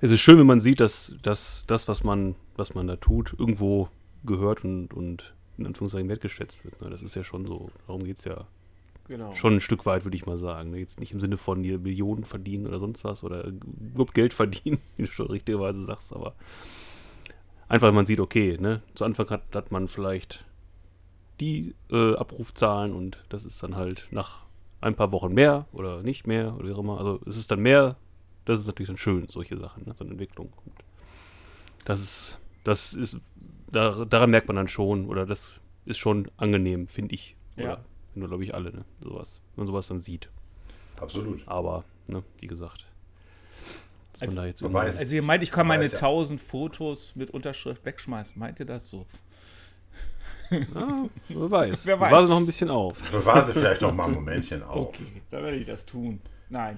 es 0.00 0.10
ist 0.10 0.20
schön, 0.20 0.38
wenn 0.38 0.46
man 0.46 0.60
sieht, 0.60 0.80
dass, 0.80 1.14
dass 1.22 1.64
das, 1.66 1.88
was 1.88 2.04
man, 2.04 2.34
was 2.56 2.74
man 2.74 2.86
da 2.86 2.96
tut, 2.96 3.34
irgendwo 3.38 3.88
gehört 4.24 4.64
und, 4.64 4.92
und 4.94 5.34
in 5.58 5.66
Anführungszeichen 5.66 6.08
wertgeschätzt 6.08 6.64
wird. 6.64 6.80
Ne? 6.80 6.90
Das 6.90 7.02
ist 7.02 7.14
ja 7.14 7.24
schon 7.24 7.46
so. 7.46 7.70
Darum 7.86 8.04
geht 8.04 8.18
es 8.18 8.24
ja 8.24 8.46
Genau. 9.08 9.34
schon 9.34 9.54
ein 9.54 9.60
Stück 9.60 9.86
weit, 9.86 10.04
würde 10.04 10.16
ich 10.16 10.24
mal 10.24 10.36
sagen. 10.36 10.70
Ne? 10.70 10.78
Jetzt 10.78 11.00
nicht 11.00 11.12
im 11.12 11.18
Sinne 11.20 11.36
von 11.36 11.64
hier 11.64 11.80
Millionen 11.80 12.24
verdienen 12.24 12.66
oder 12.66 12.78
sonst 12.78 13.04
was 13.04 13.24
oder 13.24 13.44
überhaupt 13.44 14.14
Geld 14.14 14.32
verdienen, 14.32 14.78
wie 14.96 15.02
du 15.02 15.10
schon 15.10 15.26
richtigerweise 15.26 15.84
sagst, 15.84 16.14
aber 16.14 16.34
einfach, 17.68 17.88
wenn 17.88 17.94
man 17.94 18.06
sieht, 18.06 18.20
okay, 18.20 18.56
ne, 18.60 18.82
zu 18.94 19.04
Anfang 19.04 19.28
hat, 19.30 19.42
hat 19.52 19.72
man 19.72 19.88
vielleicht 19.88 20.44
die 21.40 21.74
äh, 21.90 22.14
Abrufzahlen 22.14 22.92
und 22.92 23.18
das 23.30 23.44
ist 23.44 23.62
dann 23.62 23.74
halt 23.74 24.06
nach 24.12 24.44
ein 24.80 24.94
paar 24.94 25.10
Wochen 25.10 25.34
mehr 25.34 25.66
oder 25.72 26.02
nicht 26.02 26.26
mehr 26.28 26.54
oder 26.56 26.68
wie 26.68 26.72
auch 26.72 26.78
immer. 26.78 26.98
Also 26.98 27.20
es 27.26 27.36
ist 27.36 27.50
dann 27.50 27.60
mehr, 27.60 27.96
das 28.50 28.60
ist 28.60 28.66
natürlich 28.66 28.88
dann 28.88 28.96
schön, 28.96 29.26
solche 29.28 29.56
Sachen, 29.58 29.84
ne, 29.86 29.94
so 29.94 30.04
eine 30.04 30.12
Entwicklung. 30.12 30.52
Und 30.64 30.74
das 31.84 32.00
ist, 32.00 32.38
das 32.64 32.92
ist, 32.94 33.16
da, 33.70 34.04
daran 34.04 34.30
merkt 34.30 34.48
man 34.48 34.56
dann 34.56 34.68
schon, 34.68 35.06
oder 35.08 35.26
das 35.26 35.58
ist 35.84 35.98
schon 35.98 36.30
angenehm, 36.36 36.86
finde 36.88 37.14
ich. 37.14 37.36
Ja. 37.56 37.64
Oder 37.64 37.84
nur, 38.14 38.28
glaube 38.28 38.44
ich, 38.44 38.54
alle, 38.54 38.72
ne? 38.72 38.84
Sowas. 39.00 39.40
Wenn 39.54 39.62
man 39.64 39.66
sowas 39.68 39.88
dann 39.88 40.00
sieht. 40.00 40.28
Absolut. 41.00 41.46
Aber, 41.46 41.84
ne, 42.06 42.22
wie 42.40 42.46
gesagt. 42.46 42.86
Dass 44.12 44.20
man 44.22 44.28
Also- 44.30 44.40
da 44.40 44.46
jetzt 44.46 44.62
es- 44.62 44.98
Also 45.00 45.14
ihr 45.14 45.24
meint, 45.24 45.42
ich 45.42 45.50
kann 45.50 45.66
meine 45.66 45.84
es 45.84 45.92
ja- 45.92 45.98
1000 45.98 46.40
Fotos 46.40 47.14
mit 47.16 47.30
Unterschrift 47.30 47.84
wegschmeißen. 47.84 48.38
Meint 48.38 48.58
ihr 48.60 48.66
das 48.66 48.88
so? 48.90 49.06
Ah, 50.74 51.04
wer 51.28 51.50
weiß. 51.50 51.86
Wer 51.86 52.00
Wer 52.00 52.00
weiß. 52.00 52.12
weiß. 52.12 52.28
noch 52.28 52.38
ein 52.38 52.46
bisschen 52.46 52.70
auf. 52.70 53.08
Bewahre 53.12 53.42
sie 53.46 53.52
vielleicht 53.52 53.82
noch 53.82 53.94
mal 53.94 54.06
ein 54.06 54.14
Momentchen 54.14 54.64
auf. 54.64 54.88
Okay, 54.88 55.22
dann 55.30 55.44
werde 55.44 55.56
ich 55.56 55.64
das 55.66 55.86
tun. 55.86 56.20
Nein, 56.48 56.76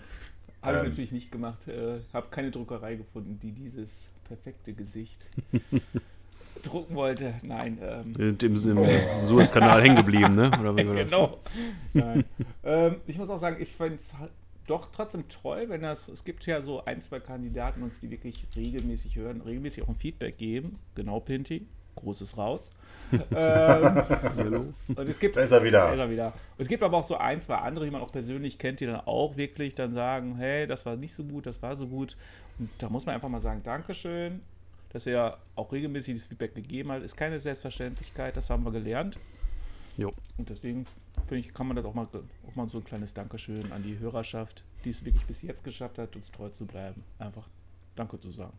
habe 0.62 0.76
ich 0.76 0.83
Ähm. 0.83 0.88
natürlich 0.88 1.12
nicht 1.12 1.31
gemacht. 1.33 1.66
Äh, 1.69 2.00
habe 2.12 2.28
keine 2.31 2.50
Druckerei 2.50 2.95
gefunden, 2.95 3.38
die 3.40 3.52
dieses 3.52 4.11
perfekte 4.25 4.73
Gesicht 4.73 5.21
drucken 6.62 6.95
wollte. 6.95 7.35
Nein, 7.42 7.78
ähm, 7.83 8.12
Wir 8.16 8.59
sind 8.59 8.78
im, 8.78 8.85
im 8.85 9.26
Suezkanal 9.26 9.83
hängen 9.83 9.97
geblieben, 9.97 10.35
ne? 10.35 10.50
Oder 10.61 10.76
wie 10.76 10.87
war 10.87 10.95
das? 10.95 11.11
genau. 11.11 11.38
Nein. 11.92 12.25
ähm, 12.62 12.97
ich 13.07 13.19
muss 13.19 13.28
auch 13.31 13.38
sagen, 13.38 13.57
ich 13.61 13.73
fände 13.75 13.97
es 13.97 14.16
halt 14.19 14.31
doch 14.69 14.87
trotzdem 14.92 15.28
toll, 15.28 15.64
wenn 15.69 15.83
das, 15.83 16.09
es 16.09 16.23
gibt 16.23 16.47
ja 16.47 16.62
so 16.62 16.85
ein, 16.85 17.02
zwei 17.02 17.19
Kandidaten 17.19 17.83
uns, 17.83 17.99
die 17.99 18.11
wirklich 18.11 18.47
regelmäßig 18.57 19.16
hören, 19.16 19.40
regelmäßig 19.40 19.83
auch 19.83 19.88
ein 19.88 19.97
Feedback 19.97 20.38
geben. 20.38 20.73
Genau, 20.95 21.19
Pinti, 21.19 21.66
großes 21.97 22.37
raus. 22.37 22.71
ähm, 23.13 23.21
Hallo? 23.31 24.75
und 24.89 25.09
es 25.09 25.21
gibt, 25.21 25.37
Da 25.37 25.43
ist 25.43 25.53
er 25.53 25.63
wieder. 25.63 25.87
Da 25.87 25.93
ist 25.93 25.99
er 25.99 26.11
wieder. 26.11 26.27
Und 26.27 26.63
es 26.63 26.69
gibt 26.69 26.83
aber 26.83 26.97
auch 26.97 27.05
so 27.05 27.17
ein, 27.17 27.41
zwei 27.41 27.57
andere, 27.57 27.85
die 27.85 27.91
man 27.91 28.01
auch 28.01 28.13
persönlich 28.13 28.59
kennt, 28.59 28.81
die 28.81 28.87
dann 28.87 29.01
auch 29.01 29.37
wirklich 29.37 29.75
dann 29.75 29.93
sagen, 29.93 30.37
hey, 30.37 30.67
das 30.67 30.87
war 30.87 30.97
nicht 30.97 31.15
so 31.15 31.25
gut, 31.25 31.47
das 31.47 31.63
war 31.63 31.77
so 31.77 31.87
gut. 31.87 32.17
Und 32.59 32.71
da 32.79 32.89
muss 32.89 33.07
man 33.07 33.15
einfach 33.15 33.29
mal 33.29 33.43
sagen, 33.43 33.63
Dankeschön, 33.63 34.41
dass 34.91 35.07
er 35.07 35.39
auch 35.57 35.73
regelmäßig 35.73 36.15
das 36.15 36.25
Feedback 36.27 36.55
gegeben 36.55 36.93
hat. 36.93 37.03
Ist 37.03 37.17
keine 37.17 37.39
Selbstverständlichkeit, 37.41 38.37
das 38.37 38.51
haben 38.51 38.65
wir 38.65 38.73
gelernt. 38.73 39.19
Jo. 39.97 40.13
Und 40.39 40.49
deswegen 40.49 40.87
finde 41.27 41.47
ich, 41.47 41.53
kann 41.53 41.67
man 41.67 41.77
das 41.77 41.85
auch 41.85 41.95
mal, 41.95 42.07
auch 42.49 42.55
mal 42.55 42.69
so 42.69 42.79
ein 42.79 42.85
kleines 42.85 43.13
Dankeschön 43.13 43.73
an 43.73 43.83
die 43.83 43.99
Hörerschaft, 43.99 44.65
die 44.85 44.91
es 44.91 45.05
wirklich 45.05 45.25
bis 45.27 45.43
jetzt 45.43 45.65
geschafft 45.65 45.99
hat, 45.99 46.17
uns 46.17 46.31
treu 46.31 46.49
zu 46.49 46.65
bleiben. 46.65 47.03
Einfach 47.19 47.49
Danke 47.95 48.19
zu 48.19 48.31
sagen. 48.31 48.57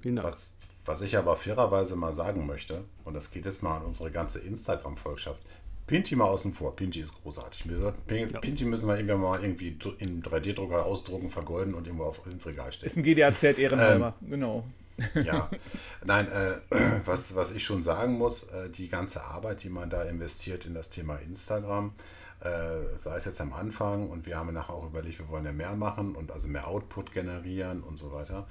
Vielen 0.00 0.16
Dank. 0.16 0.28
Was, 0.28 0.56
was 0.84 1.02
ich 1.02 1.16
aber 1.16 1.36
fairerweise 1.36 1.96
mal 1.96 2.12
sagen 2.12 2.46
möchte, 2.46 2.84
und 3.04 3.14
das 3.14 3.30
geht 3.30 3.44
jetzt 3.44 3.62
mal 3.62 3.76
an 3.78 3.84
unsere 3.84 4.10
ganze 4.10 4.40
Instagram-Volkschaft. 4.40 5.40
Pinti 5.86 6.14
mal 6.14 6.26
außen 6.26 6.52
vor. 6.54 6.76
Pinti 6.76 7.00
ist 7.00 7.14
großartig. 7.22 7.68
Wir 7.68 7.78
sollten, 7.80 8.00
Pin- 8.06 8.30
Ja. 8.30 8.38
Pinti 8.38 8.64
müssen 8.64 8.88
wir 8.88 8.96
irgendwann 8.96 9.20
mal 9.20 9.42
irgendwie 9.42 9.76
in 9.98 10.22
3D-Drucker 10.22 10.84
ausdrucken, 10.84 11.30
vergolden 11.30 11.74
und 11.74 11.86
irgendwo 11.86 12.04
auf, 12.04 12.20
ins 12.30 12.46
Regal 12.46 12.68
Ist 12.68 12.76
stellen. 12.76 12.92
ein 12.96 13.02
GDAZ 13.02 13.42
Ehrenhalber, 13.58 14.14
genau. 14.20 14.64
Ja, 15.14 15.50
nein, 16.04 16.28
äh, 16.30 16.60
was, 17.06 17.34
was 17.34 17.52
ich 17.54 17.64
schon 17.64 17.82
sagen 17.82 18.18
muss, 18.18 18.44
äh, 18.50 18.68
die 18.70 18.88
ganze 18.88 19.24
Arbeit, 19.24 19.62
die 19.64 19.70
man 19.70 19.88
da 19.90 20.02
investiert 20.02 20.64
in 20.66 20.74
das 20.74 20.90
Thema 20.90 21.16
Instagram, 21.16 21.92
äh, 22.40 22.98
sei 22.98 23.16
es 23.16 23.24
jetzt 23.24 23.40
am 23.40 23.52
Anfang 23.54 24.08
und 24.10 24.26
wir 24.26 24.36
haben 24.38 24.52
nachher 24.54 24.74
auch 24.74 24.86
überlegt, 24.86 25.18
wir 25.18 25.28
wollen 25.28 25.44
ja 25.46 25.52
mehr 25.52 25.74
machen 25.74 26.14
und 26.14 26.30
also 26.30 26.48
mehr 26.48 26.68
Output 26.68 27.12
generieren 27.12 27.82
und 27.82 27.98
so 27.98 28.12
weiter, 28.12 28.46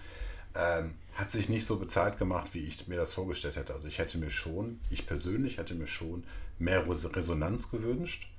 ähm, 0.56 0.96
hat 1.16 1.32
sich 1.32 1.50
nicht 1.50 1.66
so 1.66 1.78
bezahlt 1.78 2.18
gemacht, 2.18 2.54
wie 2.54 2.60
ich 2.66 2.88
mir 2.88 2.96
das 2.96 3.14
vorgestellt 3.14 3.56
hätte. 3.56 3.74
Also 3.74 3.88
ich 3.88 3.98
hätte 4.00 4.18
mir 4.18 4.30
schon, 4.30 4.80
ich 4.90 5.06
persönlich 5.06 5.58
hätte 5.58 5.76
mir 5.76 5.88
schon 5.88 6.24
mehr 6.60 6.88
Res- 6.88 7.16
Resonanz 7.16 7.72
gewünscht, 7.72 8.32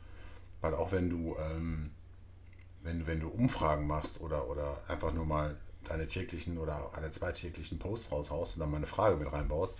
weil 0.60 0.74
auch 0.74 0.92
wenn 0.92 1.10
du, 1.10 1.36
ähm, 1.38 1.90
wenn, 2.82 3.06
wenn 3.06 3.20
du 3.20 3.28
Umfragen 3.28 3.86
machst 3.86 4.20
oder, 4.20 4.48
oder 4.48 4.80
einfach 4.88 5.12
nur 5.12 5.26
mal 5.26 5.56
deine 5.84 6.06
täglichen 6.06 6.58
oder 6.58 6.90
alle 6.94 7.10
zweitäglichen 7.10 7.78
Posts 7.78 8.12
raushaust 8.12 8.56
und 8.56 8.60
dann 8.60 8.70
mal 8.70 8.78
eine 8.78 8.86
Frage 8.86 9.16
mit 9.16 9.32
reinbaust, 9.32 9.78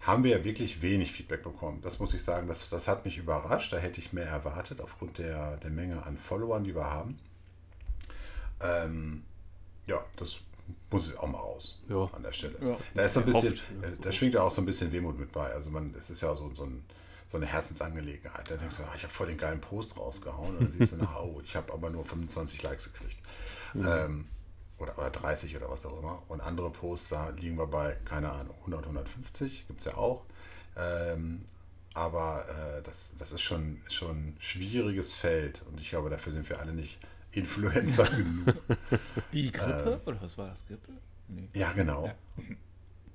haben 0.00 0.24
wir 0.24 0.38
ja 0.38 0.44
wirklich 0.44 0.82
wenig 0.82 1.12
Feedback 1.12 1.42
bekommen. 1.42 1.80
Das 1.82 1.98
muss 1.98 2.14
ich 2.14 2.22
sagen, 2.22 2.48
das, 2.48 2.68
das 2.70 2.86
hat 2.86 3.04
mich 3.04 3.16
überrascht. 3.16 3.72
Da 3.72 3.78
hätte 3.78 4.00
ich 4.00 4.12
mehr 4.12 4.26
erwartet 4.26 4.80
aufgrund 4.80 5.18
der, 5.18 5.56
der 5.56 5.70
Menge 5.70 6.04
an 6.04 6.18
Followern, 6.18 6.64
die 6.64 6.74
wir 6.74 6.90
haben. 6.90 7.18
Ähm, 8.60 9.24
ja, 9.86 10.04
das 10.16 10.36
muss 10.90 11.10
ich 11.10 11.18
auch 11.18 11.26
mal 11.28 11.38
raus 11.38 11.80
Ja. 11.88 12.08
an 12.12 12.22
der 12.22 12.32
Stelle. 12.32 12.56
Ja. 12.60 12.76
Da 12.94 13.02
ist 13.02 13.14
so 13.14 13.20
ein 13.20 13.26
bisschen, 13.26 13.50
Hofft, 13.50 13.64
äh, 13.82 13.90
da 14.00 14.12
schwingt 14.12 14.34
ja 14.34 14.42
auch 14.42 14.50
so 14.50 14.62
ein 14.62 14.66
bisschen 14.66 14.92
Wehmut 14.92 15.18
mit 15.18 15.32
bei. 15.32 15.50
Also 15.52 15.70
man, 15.70 15.94
es 15.96 16.10
ist 16.10 16.20
ja 16.22 16.34
so, 16.34 16.52
so, 16.54 16.64
ein, 16.64 16.84
so 17.28 17.36
eine 17.36 17.46
Herzensangelegenheit. 17.46 18.50
Da 18.50 18.56
denkst 18.56 18.76
du, 18.76 18.82
ah, 18.84 18.92
ich 18.96 19.02
habe 19.02 19.12
voll 19.12 19.26
den 19.28 19.38
geilen 19.38 19.60
Post 19.60 19.96
rausgehauen 19.96 20.56
und 20.56 20.62
dann 20.64 20.72
siehst 20.72 20.92
du 20.92 20.96
nach, 21.04 21.20
oh, 21.22 21.40
ich 21.44 21.54
habe 21.56 21.72
aber 21.72 21.90
nur 21.90 22.04
25 22.04 22.62
Likes 22.62 22.92
gekriegt. 22.92 23.18
Ähm, 23.74 24.26
oder, 24.78 24.96
oder 24.98 25.10
30 25.10 25.56
oder 25.56 25.70
was 25.70 25.86
auch 25.86 25.98
immer. 25.98 26.22
Und 26.28 26.40
andere 26.40 26.70
Posts, 26.70 27.08
da 27.10 27.30
liegen 27.30 27.56
wir 27.58 27.66
bei, 27.66 27.96
keine 28.04 28.30
Ahnung, 28.30 28.54
100, 28.60 28.82
150, 28.84 29.66
gibt 29.66 29.80
es 29.80 29.86
ja 29.86 29.96
auch. 29.96 30.24
Ähm, 30.76 31.44
aber 31.94 32.44
äh, 32.78 32.82
das, 32.82 33.14
das 33.18 33.32
ist 33.32 33.40
schon, 33.40 33.80
schon 33.88 34.10
ein 34.10 34.36
schwieriges 34.38 35.14
Feld 35.14 35.62
und 35.70 35.80
ich 35.80 35.88
glaube, 35.88 36.10
dafür 36.10 36.30
sind 36.30 36.46
wir 36.50 36.60
alle 36.60 36.74
nicht 36.74 36.98
Influencer 37.36 38.04
genug. 38.16 38.54
Wie 39.30 39.50
Grippe? 39.50 40.00
Oder 40.06 40.20
was 40.22 40.36
war 40.38 40.48
das? 40.48 40.66
Grippe? 40.66 40.92
Nee. 41.28 41.48
Ja, 41.54 41.72
genau. 41.72 42.06
Ja. 42.06 42.14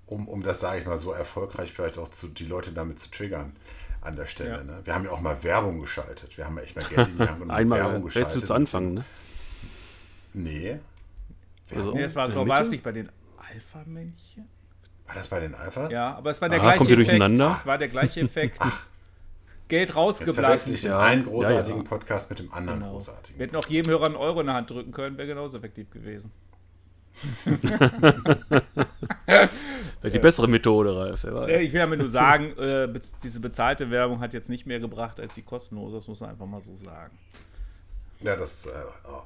Um, 0.06 0.28
um 0.28 0.44
das, 0.44 0.60
sage 0.60 0.82
ich 0.82 0.86
mal, 0.86 0.98
so 0.98 1.12
erfolgreich 1.14 1.72
vielleicht 1.72 1.98
auch 1.98 2.10
zu, 2.10 2.28
die 2.28 2.46
Leute 2.46 2.72
damit 2.72 3.00
zu 3.00 3.10
triggern 3.10 3.54
an 4.02 4.16
der 4.16 4.26
Stelle. 4.26 4.58
Ja. 4.58 4.64
Ne? 4.64 4.82
Wir 4.84 4.94
haben 4.94 5.06
ja 5.06 5.12
auch 5.12 5.22
mal 5.22 5.42
Werbung 5.44 5.80
geschaltet. 5.80 6.38
Wir 6.38 6.46
haben 6.46 6.58
ja 6.58 6.64
echt 6.64 6.76
mal 6.76 6.86
Geld 6.86 7.08
in 7.08 7.18
die 7.18 7.24
Hand 7.28 7.42
und 7.42 7.52
Einmal 7.52 7.80
Werbung 7.80 8.02
äh, 8.02 8.06
geschaltet. 8.06 8.32
zu, 8.34 8.42
zu 8.42 8.54
Anfang, 8.54 8.94
ne? 8.94 9.06
Nee. 10.34 10.80
Also-? 11.74 11.94
Nee, 11.94 12.04
es 12.04 12.16
war, 12.16 12.30
glaube 12.30 12.50
war 12.50 12.58
es 12.60 12.68
Mitte? 12.68 12.72
nicht 12.76 12.84
bei 12.84 12.92
den 12.92 13.10
Alpha-Männchen? 13.38 14.48
War 15.06 15.16
das 15.16 15.28
bei 15.28 15.40
den 15.40 15.54
Alphas? 15.56 15.92
Ja, 15.92 16.16
aber 16.16 16.32
es 16.32 16.42
war 16.42 16.50
der 16.50 16.60
Ah, 16.60 16.64
gleiche 16.64 16.78
kommt 16.80 16.90
ihr 16.90 16.96
Effekt. 17.00 17.10
durcheinander? 17.10 17.56
Es 17.58 17.66
war 17.66 17.78
der 17.78 17.88
gleiche 17.90 18.22
Effekt. 18.22 18.60
Geld 19.72 19.90
Jetzt 19.90 19.94
verwechsel 19.96 20.24
rausgeblasen. 20.26 20.74
ich 20.76 20.82
den 20.82 20.92
Ja. 20.92 21.00
einen 21.00 21.24
großartigen 21.24 21.78
Ja, 21.80 21.84
ja. 21.84 21.90
Podcast 21.90 22.30
mit 22.30 22.40
dem 22.40 22.54
anderen 22.54 22.80
Genau. 22.80 22.92
Wir 22.92 22.94
großartigen. 22.94 23.40
hätten 23.42 23.56
auch 23.56 23.66
jedem 23.68 23.92
Hörer 23.92 24.06
einen 24.06 24.16
Euro 24.16 24.42
in 24.42 24.48
der 24.48 24.56
Hand 24.56 24.70
drücken 24.70 24.92
können, 24.92 25.18
wäre 25.18 25.28
genauso 25.28 25.58
effektiv 25.58 25.90
gewesen. 25.90 26.32
Vielleicht 27.44 27.64
die 30.16 30.20
bessere 30.20 30.48
Methode, 30.48 30.96
Ralf. 30.96 31.24
Äh, 31.24 31.62
Ich 31.64 31.74
will 31.74 31.80
damit 31.80 32.00
nur 32.00 32.10
sagen, 32.10 32.58
äh, 32.58 32.88
diese 33.24 33.40
bezahlte 33.40 33.90
Werbung 33.92 34.20
hat 34.20 34.34
jetzt 34.34 34.50
nicht 34.50 34.66
mehr 34.66 34.80
gebracht 34.80 35.20
als 35.20 35.34
die 35.36 35.42
kostenlose, 35.42 35.96
das 35.98 36.08
muss 36.08 36.20
man 36.22 36.30
einfach 36.32 36.46
mal 36.46 36.62
so 36.62 36.74
sagen. 36.74 37.18
Ja, 38.22 38.36
das 38.36 38.66
ist 38.66 38.66
äh, 38.68 38.72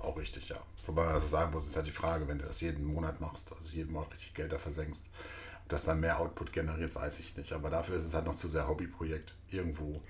auch 0.04 0.18
richtig, 0.18 0.50
ja. 0.50 0.56
Wobei 0.86 1.06
also 1.08 1.28
sagen 1.28 1.52
muss, 1.52 1.66
ist 1.66 1.76
halt 1.76 1.88
die 1.88 1.92
Frage, 1.92 2.28
wenn 2.28 2.38
du 2.40 2.46
das 2.46 2.62
jeden 2.62 2.86
Monat 2.86 3.20
machst, 3.20 3.54
also 3.60 3.76
jeden 3.76 3.92
Monat 3.92 4.14
richtig 4.14 4.34
Geld 4.36 4.52
da 4.54 4.58
versenkst, 4.58 5.08
ob 5.64 5.70
das 5.70 5.86
dann 5.86 6.00
mehr 6.00 6.20
Output 6.20 6.54
generiert, 6.54 6.96
weiß 6.96 7.20
ich 7.20 7.36
nicht. 7.38 7.52
Aber 7.54 7.70
dafür 7.70 7.96
ist 7.96 8.06
es 8.06 8.14
halt 8.16 8.26
noch 8.26 8.36
zu 8.36 8.48
sehr 8.48 8.68
Hobbyprojekt 8.68 9.36
irgendwo, 9.50 10.02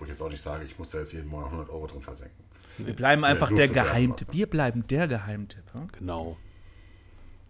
wo 0.00 0.04
ich 0.04 0.10
jetzt 0.10 0.20
auch 0.20 0.28
nicht 0.30 0.42
sage, 0.42 0.64
ich 0.64 0.76
muss 0.78 0.90
da 0.90 0.98
jetzt 0.98 1.12
jeden 1.12 1.28
Monat 1.28 1.46
100 1.52 1.70
Euro 1.70 1.86
drin 1.86 2.00
versenken. 2.02 2.42
Wir 2.78 2.94
bleiben 2.96 3.22
einfach 3.24 3.54
der 3.54 3.68
Geheimtipp. 3.68 4.28
Wir 4.32 4.48
bleiben 4.48 4.84
der 4.88 5.06
Geheimtipp. 5.06 5.64
hm? 5.74 5.88
Genau. 5.98 6.36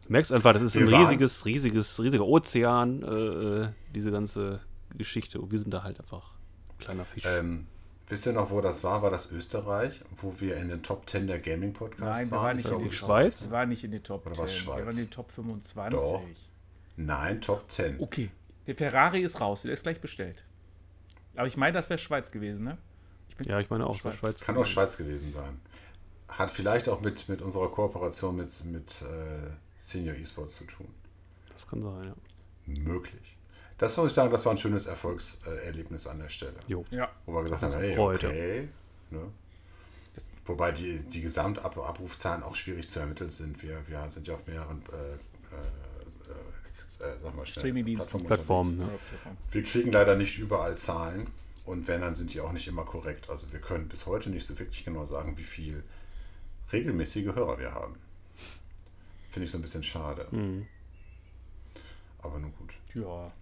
Du 0.05 0.13
merkst 0.13 0.33
einfach, 0.33 0.53
das 0.53 0.63
ist 0.63 0.77
ein 0.77 0.87
Wir 0.87 0.93
waren- 0.93 1.03
riesiges, 1.05 1.47
riesiges, 1.47 2.01
riesiger 2.01 2.27
Ozean, 2.27 3.03
äh, 3.03 3.07
äh, 3.65 3.69
diese 3.95 4.11
ganze 4.11 4.61
Geschichte. 4.97 5.41
Und 5.41 5.53
wir 5.53 5.59
sind 5.61 5.73
da 5.73 5.83
halt 5.85 6.01
einfach 6.01 6.33
ein 6.71 6.79
kleiner 6.79 7.05
Fisch. 7.05 7.23
Ähm, 7.27 7.67
wisst 8.09 8.27
ihr 8.27 8.33
noch, 8.33 8.51
wo 8.51 8.61
das 8.61 8.83
war? 8.83 9.03
War 9.03 9.11
das 9.13 9.31
Österreich, 9.31 10.01
wo 10.21 10.35
wir 10.41 10.57
in 10.57 10.69
den 10.69 10.83
Top 10.83 11.09
10 11.09 11.29
der 11.29 11.39
Gaming-Podcasts 11.39 12.19
Nein, 12.19 12.27
wir 12.27 12.33
waren? 12.33 12.45
waren 12.47 12.57
nicht 12.57 12.69
Ich 12.71 12.77
in 12.79 12.85
die 12.85 12.93
Schweiz? 12.93 13.45
Wir 13.45 13.51
waren 13.53 13.69
nicht 13.69 13.85
in 13.85 13.93
die 13.93 14.01
Top 14.01 14.27
Oder 14.27 14.35
10. 14.35 14.43
war's 14.43 14.53
Wir 14.55 14.59
Schweiz? 14.61 14.85
waren 14.87 14.97
in 14.99 15.05
die 15.05 15.11
Top 15.11 15.31
25. 15.31 16.01
Doch. 16.01 16.23
Nein, 16.97 17.41
Top 17.41 17.71
10. 17.71 18.01
Okay, 18.01 18.31
der 18.67 18.75
Ferrari 18.75 19.21
ist 19.21 19.41
raus, 19.41 19.63
der 19.63 19.73
ist 19.75 19.85
gleich 19.85 20.01
bestellt. 20.01 20.43
Aber 21.41 21.47
ich 21.47 21.57
meine, 21.57 21.73
das 21.73 21.89
wäre 21.89 21.99
Schweiz 21.99 22.31
gewesen, 22.31 22.65
ne? 22.65 22.77
Ich 23.31 23.37
bin 23.37 23.49
ja, 23.49 23.59
ich 23.61 23.71
meine 23.71 23.87
auch, 23.87 23.97
Schweiz. 23.97 24.17
Schweiz. 24.17 24.41
Kann 24.41 24.59
auch 24.59 24.67
Schweiz 24.67 24.99
gewesen 24.99 25.33
sein. 25.33 25.59
Hat 26.29 26.51
vielleicht 26.51 26.87
auch 26.91 27.01
mit, 27.01 27.31
mit 27.31 27.41
unserer 27.41 27.71
Kooperation 27.71 28.37
mit, 28.37 28.63
mit 28.67 29.01
äh, 29.01 29.51
Senior 29.79 30.17
Esports 30.17 30.57
zu 30.57 30.65
tun. 30.65 30.87
Das 31.51 31.67
kann 31.67 31.81
sein, 31.81 32.05
ja. 32.05 32.83
Möglich. 32.83 33.39
Das 33.79 33.97
muss 33.97 34.09
ich 34.09 34.13
sagen, 34.13 34.31
das 34.31 34.45
war 34.45 34.53
ein 34.53 34.59
schönes 34.59 34.85
Erfolgserlebnis 34.85 36.07
an 36.07 36.19
der 36.19 36.29
Stelle. 36.29 36.57
Jo. 36.67 36.85
Ja, 36.91 37.11
Wo 37.25 37.33
wir 37.33 37.43
gesagt 37.45 37.63
haben, 37.63 37.73
hey, 37.73 37.89
gefreut, 37.89 38.23
okay. 38.23 38.69
Ne? 39.09 39.23
Wobei 40.45 40.73
die, 40.73 41.03
die 41.05 41.23
Gesamtabrufzahlen 41.23 42.43
auch 42.43 42.55
schwierig 42.55 42.87
zu 42.87 43.01
ermitteln 43.01 43.31
sind. 43.31 43.63
Wir, 43.63 43.83
wir 43.89 44.11
sind 44.11 44.27
ja 44.27 44.35
auf 44.35 44.47
mehreren 44.47 44.83
äh, 44.93 45.15
äh, 45.15 45.19
äh, 47.01 47.19
sag 47.23 47.37
mal 47.37 47.47
schnell. 47.47 47.63
Plattformen, 48.27 48.73
unterwegs. 48.81 49.01
ja. 49.25 49.31
Wir 49.51 49.63
kriegen 49.63 49.93
leider 49.93 50.17
nicht 50.17 50.39
überall 50.39 50.77
Zahlen 50.77 51.29
und 51.65 51.89
wenn, 51.89 52.01
dann 52.01 52.15
sind 52.15 52.33
die 52.35 52.41
auch 52.41 52.53
nicht 52.53 52.69
immer 52.69 52.85
korrekt. 52.85 53.31
Also 53.31 53.53
wir 53.53 53.61
können 53.61 53.89
bis 53.89 54.07
heute 54.07 54.31
nicht 54.31 54.47
so 54.47 54.59
wirklich 54.59 54.85
genau 54.85 55.05
sagen, 55.07 55.37
wie 55.37 55.43
viel 55.45 55.83
regelmäßige 56.73 57.27
Hörer 57.35 57.59
wir 57.59 57.73
haben. 57.73 57.97
Finde 59.31 59.47
ich 59.47 59.51
so 59.51 59.59
ein 59.59 59.63
bisschen 59.63 59.83
schade. 59.83 60.27
Mhm. 60.31 60.67
Aber 62.19 62.39
nun 62.39 62.53
gut. 62.59 62.75
Ja. 62.95 63.33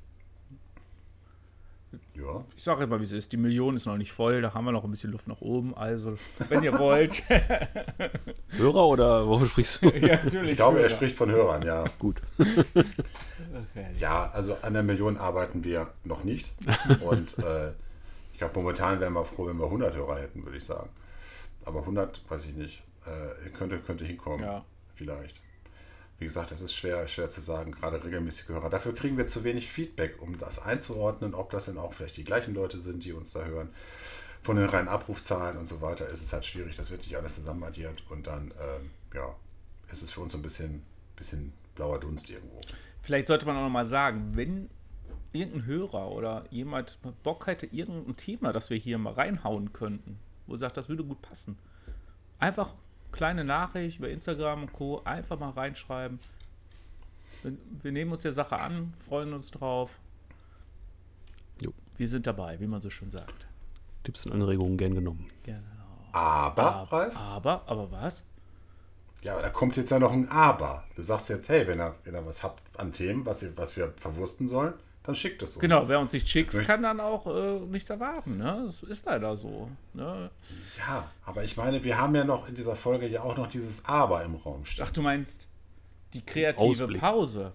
Ja, 2.15 2.45
Ich 2.57 2.65
sage 2.65 2.85
immer, 2.85 3.01
wie 3.01 3.05
es 3.05 3.13
ist. 3.13 3.33
Die 3.33 3.37
Million 3.37 3.77
ist 3.77 3.87
noch 3.87 3.97
nicht 3.97 4.13
voll, 4.13 4.43
da 4.43 4.53
haben 4.53 4.65
wir 4.65 4.73
noch 4.73 4.85
ein 4.85 4.91
bisschen 4.91 5.11
Luft 5.13 5.29
nach 5.29 5.41
oben. 5.41 5.75
Also, 5.75 6.15
wenn 6.49 6.63
ihr 6.63 6.79
wollt. 6.79 7.23
Hörer 8.49 8.87
oder 8.87 9.27
wo 9.27 9.43
sprichst 9.45 9.83
du? 9.83 9.89
ja, 9.97 10.17
natürlich. 10.23 10.51
ich 10.53 10.57
glaube, 10.57 10.79
er 10.79 10.85
Hörer. 10.85 10.91
spricht 10.91 11.17
von 11.17 11.31
Hörern, 11.31 11.63
ja. 11.63 11.85
Gut. 11.99 12.21
Ja, 13.99 14.31
also 14.33 14.57
an 14.63 14.75
der 14.75 14.83
Million 14.83 15.17
arbeiten 15.17 15.65
wir 15.65 15.93
noch 16.05 16.25
nicht. 16.25 16.53
Und 17.01 17.39
äh, 17.39 17.71
ich 18.33 18.39
glaube, 18.39 18.55
momentan 18.55 19.01
wären 19.01 19.15
wir 19.15 19.25
froh, 19.25 19.47
wenn 19.47 19.57
wir 19.57 19.65
100 19.65 19.95
Hörer 19.95 20.19
hätten, 20.21 20.45
würde 20.45 20.59
ich 20.59 20.65
sagen. 20.65 20.91
Aber 21.65 21.81
100, 21.81 22.23
weiß 22.29 22.45
ich 22.47 22.55
nicht. 22.55 22.83
Äh, 23.07 23.49
könnte, 23.51 23.79
könnte 23.79 24.05
hinkommen. 24.05 24.45
Ja. 24.45 24.65
Vielleicht. 24.95 25.41
Wie 26.19 26.25
gesagt, 26.25 26.51
das 26.51 26.61
ist 26.61 26.75
schwer, 26.75 27.07
schwer 27.07 27.31
zu 27.31 27.41
sagen, 27.41 27.73
gerade 27.73 28.03
regelmäßige 28.03 28.49
Hörer. 28.49 28.71
Dafür 28.71 28.95
kriegen 28.95 29.17
wir 29.17 29.27
zu 29.27 29.45
wenig 29.45 29.71
Feedback, 29.71 30.21
um 30.21 30.37
das 30.37 30.61
einzuordnen, 30.61 31.35
ob 31.35 31.51
das 31.51 31.67
denn 31.67 31.79
auch 31.79 31.93
vielleicht 31.93 32.17
die 32.17 32.25
gleichen 32.25 32.55
Leute 32.55 32.79
sind, 32.79 33.05
die 33.05 33.13
uns 33.13 33.33
da 33.33 33.45
hören. 33.45 33.71
Von 34.43 34.57
den 34.57 34.67
reinen 34.67 34.89
Abrufzahlen 34.89 35.57
und 35.57 35.67
so 35.67 35.81
weiter 35.81 36.09
ist 36.09 36.23
es 36.23 36.33
halt 36.33 36.45
schwierig, 36.45 36.77
das 36.77 36.91
wird 36.91 37.03
nicht 37.03 37.17
alles 37.17 37.37
zusammen 37.37 37.63
addiert 37.63 38.03
und 38.09 38.27
dann, 38.27 38.53
ähm, 38.61 38.91
ja, 39.15 39.35
ist 39.91 40.03
es 40.03 40.11
für 40.11 40.21
uns 40.21 40.33
so 40.33 40.39
ein 40.39 40.43
bisschen, 40.43 40.83
bisschen 41.17 41.53
blauer 41.75 42.01
Dunst 42.01 42.31
irgendwo. 42.31 42.61
Vielleicht 43.03 43.27
sollte 43.27 43.47
man 43.47 43.57
auch 43.57 43.63
noch 43.63 43.71
mal 43.71 43.87
sagen, 43.87 44.33
wenn 44.35 44.71
irgendein 45.33 45.67
Hörer 45.67 46.11
oder 46.11 46.45
jemand 46.51 46.99
Bock 47.23 47.47
hätte, 47.47 47.67
irgendein 47.67 48.17
Thema, 48.17 48.53
das 48.53 48.71
wir 48.71 48.77
hier 48.77 48.99
mal 48.99 49.13
reinhauen 49.13 49.73
könnten, 49.73 50.19
wo 50.47 50.57
sagt, 50.57 50.77
das 50.77 50.89
würde 50.89 51.05
gut 51.05 51.23
passen. 51.23 51.59
Einfach 52.39 52.75
kleine 53.13 53.45
Nachricht 53.45 53.99
über 53.99 54.09
Instagram 54.09 54.63
und 54.63 54.73
Co. 54.73 55.03
einfach 55.05 55.39
mal 55.39 55.51
reinschreiben. 55.51 56.19
Wir, 57.43 57.53
wir 57.83 57.93
nehmen 57.93 58.13
uns 58.13 58.23
der 58.23 58.33
Sache 58.33 58.59
an, 58.59 58.95
freuen 58.99 59.33
uns 59.33 59.51
drauf. 59.51 59.99
Jo. 61.61 61.73
Wir 61.97 62.09
sind 62.09 62.27
dabei, 62.27 62.59
wie 62.61 62.67
man 62.67 62.81
so 62.81 62.91
schön 62.91 63.11
sagt. 63.11 63.47
Tipps 64.05 64.27
und 64.27 64.33
Anregungen 64.33 64.77
gern 64.77 64.95
genommen. 64.95 65.31
Genau. 65.43 65.61
Aber, 66.13 66.89
Ralf? 66.91 67.17
Aber, 67.17 67.63
aber 67.67 67.91
was? 67.91 68.25
Ja, 69.23 69.35
aber 69.35 69.43
da 69.43 69.51
kommt 69.51 69.77
jetzt 69.77 69.91
ja 69.91 69.99
noch 69.99 70.13
ein 70.13 70.29
Aber. 70.29 70.85
Du 70.95 71.03
sagst 71.03 71.29
jetzt, 71.29 71.49
hey, 71.49 71.67
wenn 71.67 71.81
ihr, 71.81 71.95
wenn 72.05 72.15
ihr 72.15 72.25
was 72.25 72.43
habt 72.43 72.63
an 72.79 72.93
Themen, 72.93 73.27
was, 73.27 73.43
ihr, 73.43 73.57
was 73.57 73.77
wir 73.77 73.93
verwursten 73.97 74.49
sollen, 74.49 74.75
dann 75.09 75.17
schickt 75.17 75.41
es 75.43 75.55
uns. 75.55 75.61
Genau, 75.63 75.89
wer 75.89 76.01
uns 76.01 76.13
nicht 76.13 76.29
schickt, 76.29 76.53
kann 76.67 76.83
dann 76.83 77.01
auch 77.01 77.27
äh, 77.27 77.61
nichts 77.61 77.89
erwarten. 77.89 78.37
Ne? 78.37 78.65
Das 78.67 78.83
ist 78.83 79.07
leider 79.07 79.39
so. 79.39 79.71
Ne? 79.95 80.31
Ja, 80.77 81.11
aber 81.25 81.45
ich 81.45 81.57
meine, 81.57 81.83
wir 81.83 81.99
haben 81.99 82.15
ja 82.15 82.25
noch 82.25 82.47
in 82.47 82.55
dieser 82.55 82.77
Folge 82.77 83.09
ja 83.09 83.23
auch 83.23 83.35
noch 83.35 83.47
dieses 83.47 83.87
Aber 83.87 84.23
im 84.23 84.35
Raum 84.35 84.67
stehen. 84.67 84.85
Ach, 84.87 84.93
du 84.93 85.01
meinst 85.01 85.49
die 86.13 86.21
kreative 86.21 86.85
Ausblick. 86.85 87.01
Pause. 87.01 87.53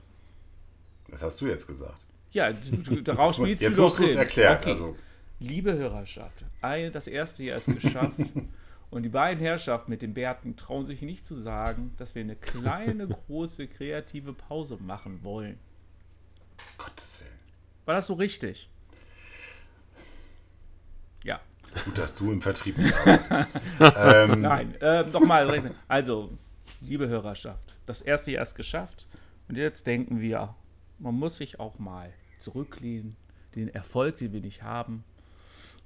Das 1.11 1.21
hast 1.21 1.41
du 1.41 1.45
jetzt 1.45 1.67
gesagt. 1.67 1.99
Ja, 2.31 2.51
du, 2.71 2.77
du, 2.77 3.01
daraus 3.03 3.35
spielst 3.35 3.61
Jetzt 3.61 3.77
du 3.77 3.83
musst 3.83 3.99
doch 3.99 4.03
du 4.03 4.09
es 4.09 4.15
erklären. 4.15 4.57
Okay. 4.59 4.71
Also, 4.71 4.95
Liebe 5.39 5.73
Hörerschaft, 5.73 6.45
das 6.61 7.05
erste 7.05 7.43
Jahr 7.43 7.59
ist 7.59 7.67
geschafft. 7.67 8.19
und 8.89 9.03
die 9.03 9.09
beiden 9.09 9.43
Herrschaften 9.43 9.91
mit 9.91 10.01
den 10.01 10.15
Bärten 10.15 10.55
trauen 10.55 10.85
sich 10.85 11.03
nicht 11.03 11.27
zu 11.27 11.35
sagen, 11.35 11.93
dass 11.97 12.15
wir 12.15 12.23
eine 12.23 12.35
kleine, 12.35 13.07
große, 13.27 13.67
kreative 13.67 14.33
Pause 14.33 14.79
machen 14.81 15.19
wollen. 15.21 15.59
Gottes 16.79 17.21
Willen. 17.21 17.42
War 17.85 17.95
das 17.95 18.07
so 18.07 18.13
richtig? 18.13 18.69
Ja. 21.23 21.39
Gut, 21.85 21.97
dass 21.97 22.15
du 22.15 22.31
im 22.31 22.41
Vertrieb 22.41 22.77
nicht 22.79 22.93
arbeitest. 22.95 23.47
ähm, 23.97 24.41
Nein, 24.41 24.75
äh, 24.81 25.03
nochmal. 25.03 25.71
Also, 25.87 26.31
liebe 26.81 27.07
Hörerschaft, 27.07 27.75
das 27.85 28.01
erste 28.01 28.31
Jahr 28.31 28.43
ist 28.43 28.55
geschafft. 28.55 29.07
Und 29.47 29.57
jetzt 29.57 29.85
denken 29.87 30.21
wir, 30.21 30.55
man 30.99 31.15
muss 31.15 31.37
sich 31.37 31.59
auch 31.59 31.79
mal 31.79 32.13
zurücklehnen, 32.39 33.15
den 33.55 33.69
Erfolg, 33.69 34.17
den 34.17 34.33
wir 34.33 34.41
nicht 34.41 34.63
haben, 34.63 35.03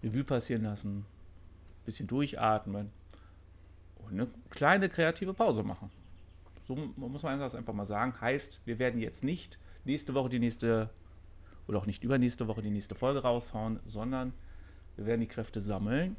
Revue 0.03 0.23
passieren 0.23 0.63
lassen, 0.63 1.05
bisschen 1.85 2.07
durchatmen 2.07 2.91
und 3.97 4.11
eine 4.11 4.27
kleine 4.49 4.89
kreative 4.89 5.33
Pause 5.33 5.63
machen. 5.63 5.89
So 6.67 6.75
muss 6.75 7.23
man 7.23 7.39
das 7.39 7.55
einfach 7.55 7.73
mal 7.73 7.85
sagen. 7.85 8.13
Heißt, 8.19 8.59
wir 8.65 8.77
werden 8.77 8.99
jetzt 8.99 9.23
nicht 9.23 9.57
nächste 9.85 10.13
Woche 10.13 10.29
die 10.29 10.39
nächste 10.39 10.89
oder 11.67 11.79
auch 11.79 11.85
nicht 11.85 12.03
übernächste 12.03 12.47
Woche 12.47 12.61
die 12.61 12.69
nächste 12.69 12.95
Folge 12.95 13.21
raushauen, 13.21 13.79
sondern 13.85 14.33
wir 14.95 15.05
werden 15.05 15.21
die 15.21 15.27
Kräfte 15.27 15.61
sammeln 15.61 16.15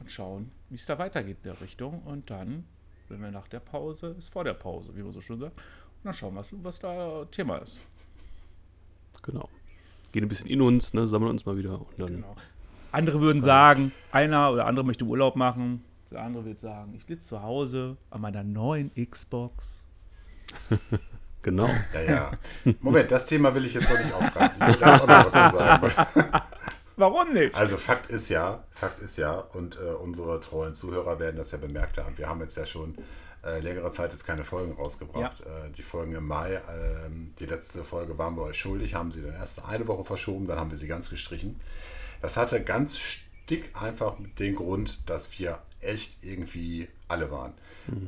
und 0.00 0.10
schauen, 0.10 0.50
wie 0.70 0.76
es 0.76 0.86
da 0.86 0.98
weitergeht 0.98 1.38
in 1.42 1.50
der 1.52 1.60
Richtung. 1.60 2.02
Und 2.02 2.30
dann, 2.30 2.64
wenn 3.08 3.20
wir 3.20 3.30
nach 3.30 3.48
der 3.48 3.60
Pause, 3.60 4.14
ist 4.18 4.32
vor 4.32 4.44
der 4.44 4.54
Pause, 4.54 4.96
wie 4.96 5.02
man 5.02 5.12
so 5.12 5.20
schön 5.20 5.38
sagt. 5.38 5.56
Und 5.56 6.04
dann 6.04 6.14
schauen 6.14 6.34
wir, 6.34 6.40
was, 6.40 6.50
was 6.52 6.78
da 6.80 7.24
Thema 7.26 7.58
ist. 7.58 7.80
Genau. 9.22 9.48
Gehen 10.12 10.24
ein 10.24 10.28
bisschen 10.28 10.48
in 10.48 10.60
uns, 10.60 10.94
ne, 10.94 11.06
sammeln 11.06 11.30
uns 11.30 11.44
mal 11.44 11.56
wieder 11.56 11.80
und 11.80 11.98
dann 11.98 12.06
Genau. 12.08 12.36
Andere 12.90 13.20
würden 13.20 13.42
sagen, 13.42 13.92
einer 14.12 14.50
oder 14.50 14.66
andere 14.66 14.86
möchte 14.86 15.04
Urlaub 15.04 15.36
machen. 15.36 15.84
Der 16.10 16.22
andere 16.22 16.46
wird 16.46 16.58
sagen, 16.58 16.94
ich 16.94 17.04
sitze 17.04 17.28
zu 17.28 17.42
Hause 17.42 17.98
an 18.08 18.22
meiner 18.22 18.42
neuen 18.42 18.90
Xbox. 18.94 19.82
genau. 21.48 21.68
ja, 21.94 22.00
ja. 22.02 22.30
Moment, 22.80 23.10
das 23.10 23.26
Thema 23.26 23.54
will 23.54 23.64
ich 23.64 23.74
jetzt 23.74 23.90
noch 23.90 23.98
nicht 23.98 24.12
aufgreifen. 24.12 24.56
Ich 24.60 24.66
will 24.68 24.76
ganz 24.76 25.00
auch 25.00 25.06
noch 25.06 25.26
was 25.26 25.32
zu 25.32 25.56
sagen. 25.56 25.92
Warum 26.96 27.32
nicht? 27.32 27.54
Also 27.54 27.76
Fakt 27.76 28.10
ist 28.10 28.28
ja, 28.28 28.64
Fakt 28.72 28.98
ist 28.98 29.16
ja, 29.16 29.32
und 29.32 29.76
äh, 29.76 29.84
unsere 29.84 30.40
treuen 30.40 30.74
Zuhörer 30.74 31.20
werden 31.20 31.36
das 31.36 31.52
ja 31.52 31.58
bemerkt 31.58 31.98
haben. 31.98 32.18
Wir 32.18 32.28
haben 32.28 32.40
jetzt 32.40 32.56
ja 32.56 32.66
schon 32.66 32.96
äh, 33.44 33.60
längere 33.60 33.90
Zeit 33.92 34.12
jetzt 34.12 34.26
keine 34.26 34.44
Folgen 34.44 34.72
rausgebracht. 34.72 35.40
Äh, 35.42 35.70
die 35.76 35.82
Folgen 35.82 36.14
im 36.16 36.26
Mai, 36.26 36.60
ähm, 37.06 37.34
die 37.38 37.46
letzte 37.46 37.84
Folge 37.84 38.18
waren 38.18 38.36
wir 38.36 38.42
euch 38.42 38.58
schuldig, 38.58 38.94
haben 38.94 39.12
sie 39.12 39.22
dann 39.22 39.34
erst 39.34 39.64
eine 39.64 39.86
Woche 39.86 40.04
verschoben, 40.04 40.48
dann 40.48 40.58
haben 40.58 40.70
wir 40.70 40.78
sie 40.78 40.88
ganz 40.88 41.08
gestrichen. 41.08 41.60
Das 42.20 42.36
hatte 42.36 42.62
ganz 42.64 42.98
stick 42.98 43.70
einfach 43.80 44.16
den 44.38 44.56
Grund, 44.56 45.08
dass 45.08 45.38
wir 45.38 45.60
echt 45.80 46.22
irgendwie 46.22 46.88
alle 47.06 47.30
waren 47.30 47.54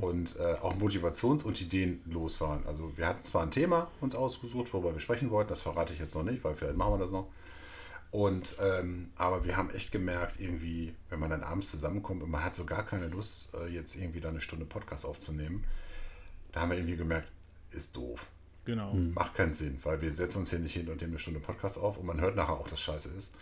und 0.01 0.37
äh, 0.39 0.55
auch 0.61 0.77
motivations- 0.77 1.43
und 1.43 1.61
ideenlos 1.61 2.41
waren. 2.41 2.67
Also 2.67 2.97
wir 2.97 3.07
hatten 3.07 3.23
zwar 3.23 3.43
ein 3.43 3.51
Thema 3.51 3.91
uns 4.01 4.15
ausgesucht, 4.15 4.73
worüber 4.73 4.93
wir 4.93 5.01
sprechen 5.01 5.31
wollten, 5.31 5.49
das 5.49 5.63
verrate 5.63 5.93
ich 5.93 5.99
jetzt 5.99 6.15
noch 6.15 6.23
nicht, 6.23 6.45
weil 6.45 6.55
vielleicht 6.55 6.77
machen 6.77 6.95
wir 6.95 6.99
das 6.99 7.11
noch. 7.11 7.29
Und 8.11 8.57
ähm, 8.61 9.11
aber 9.17 9.45
wir 9.45 9.57
haben 9.57 9.71
echt 9.71 9.93
gemerkt, 9.93 10.41
irgendwie, 10.41 10.95
wenn 11.09 11.21
man 11.21 11.31
dann 11.31 11.43
abends 11.43 11.71
zusammenkommt 11.71 12.23
und 12.23 12.31
man 12.31 12.45
hat 12.45 12.55
so 12.55 12.65
gar 12.65 12.85
keine 12.85 13.07
Lust, 13.07 13.55
äh, 13.55 13.69
jetzt 13.69 13.95
irgendwie 13.97 14.21
da 14.21 14.29
eine 14.29 14.41
Stunde 14.41 14.65
Podcast 14.65 15.07
aufzunehmen, 15.07 15.65
da 16.53 16.61
haben 16.61 16.71
wir 16.71 16.79
irgendwie 16.79 16.97
gemerkt, 16.97 17.29
ist 17.71 17.97
doof. 17.97 18.27
Genau. 18.65 18.93
Macht 18.95 19.35
keinen 19.35 19.55
Sinn, 19.55 19.79
weil 19.85 20.03
wir 20.03 20.13
setzen 20.13 20.39
uns 20.39 20.51
hier 20.51 20.59
nicht 20.59 20.75
hin 20.75 20.89
und 20.89 21.01
nehmen 21.01 21.13
eine 21.13 21.19
Stunde 21.19 21.41
Podcast 21.41 21.79
auf 21.79 21.99
und 21.99 22.07
man 22.07 22.21
hört 22.21 22.37
nachher 22.37 22.55
auch, 22.55 22.69
dass 22.69 22.81
scheiße 22.81 23.17
ist, 23.17 23.37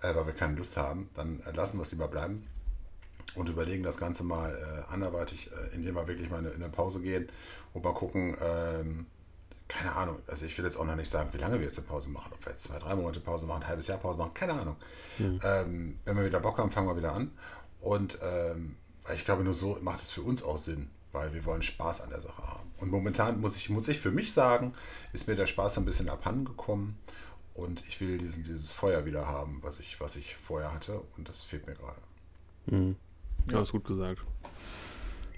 äh, 0.00 0.14
weil 0.14 0.26
wir 0.26 0.32
keine 0.32 0.56
Lust 0.56 0.76
haben. 0.78 1.10
Dann 1.14 1.40
äh, 1.40 1.52
lassen 1.52 1.78
wir 1.78 1.82
es 1.82 1.92
lieber 1.92 2.08
bleiben 2.08 2.46
und 3.34 3.48
überlegen 3.48 3.82
das 3.82 3.98
Ganze 3.98 4.24
mal 4.24 4.50
äh, 4.54 4.92
anderweitig, 4.92 5.50
äh, 5.52 5.74
indem 5.74 5.94
wir 5.94 6.06
wirklich 6.06 6.30
mal 6.30 6.38
in 6.38 6.46
eine, 6.46 6.54
in 6.54 6.62
eine 6.62 6.72
Pause 6.72 7.00
gehen 7.00 7.28
und 7.72 7.84
mal 7.84 7.94
gucken, 7.94 8.36
ähm, 8.40 9.06
keine 9.68 9.92
Ahnung, 9.94 10.18
also 10.26 10.44
ich 10.46 10.56
will 10.58 10.64
jetzt 10.64 10.76
auch 10.76 10.84
noch 10.84 10.96
nicht 10.96 11.10
sagen, 11.10 11.30
wie 11.32 11.38
lange 11.38 11.58
wir 11.58 11.66
jetzt 11.66 11.78
eine 11.78 11.86
Pause 11.86 12.10
machen, 12.10 12.32
ob 12.32 12.44
wir 12.44 12.52
jetzt 12.52 12.64
zwei, 12.64 12.78
drei 12.78 12.94
Monate 12.94 13.20
Pause 13.20 13.46
machen, 13.46 13.62
ein 13.62 13.68
halbes 13.68 13.86
Jahr 13.86 13.98
Pause 13.98 14.18
machen, 14.18 14.34
keine 14.34 14.52
Ahnung. 14.52 14.76
Ähm, 15.42 15.98
wenn 16.04 16.16
wir 16.16 16.24
wieder 16.24 16.40
Bock 16.40 16.58
haben, 16.58 16.70
fangen 16.70 16.86
wir 16.86 16.96
wieder 16.96 17.12
an. 17.14 17.32
Und 17.80 18.18
ähm, 18.22 18.76
ich 19.14 19.24
glaube, 19.24 19.42
nur 19.42 19.54
so 19.54 19.78
macht 19.80 20.02
es 20.02 20.10
für 20.10 20.22
uns 20.22 20.42
auch 20.42 20.58
Sinn, 20.58 20.90
weil 21.12 21.32
wir 21.34 21.44
wollen 21.44 21.62
Spaß 21.62 22.02
an 22.02 22.10
der 22.10 22.20
Sache 22.20 22.42
haben. 22.42 22.70
Und 22.78 22.90
momentan 22.90 23.40
muss 23.40 23.56
ich, 23.56 23.70
muss 23.70 23.88
ich 23.88 24.00
für 24.00 24.10
mich 24.10 24.32
sagen, 24.32 24.74
ist 25.12 25.28
mir 25.28 25.36
der 25.36 25.46
Spaß 25.46 25.78
ein 25.78 25.84
bisschen 25.84 26.08
abhanden 26.08 26.44
gekommen 26.44 26.98
und 27.54 27.82
ich 27.88 28.00
will 28.00 28.18
diesen, 28.18 28.44
dieses 28.44 28.72
Feuer 28.72 29.06
wieder 29.06 29.26
haben, 29.26 29.58
was 29.62 29.80
ich, 29.80 30.00
was 30.00 30.16
ich 30.16 30.36
vorher 30.36 30.72
hatte 30.74 31.00
und 31.16 31.28
das 31.28 31.42
fehlt 31.42 31.66
mir 31.66 31.74
gerade. 31.74 32.00
Ja, 33.50 33.60
ist 33.60 33.72
gut 33.72 33.84
gesagt. 33.84 34.20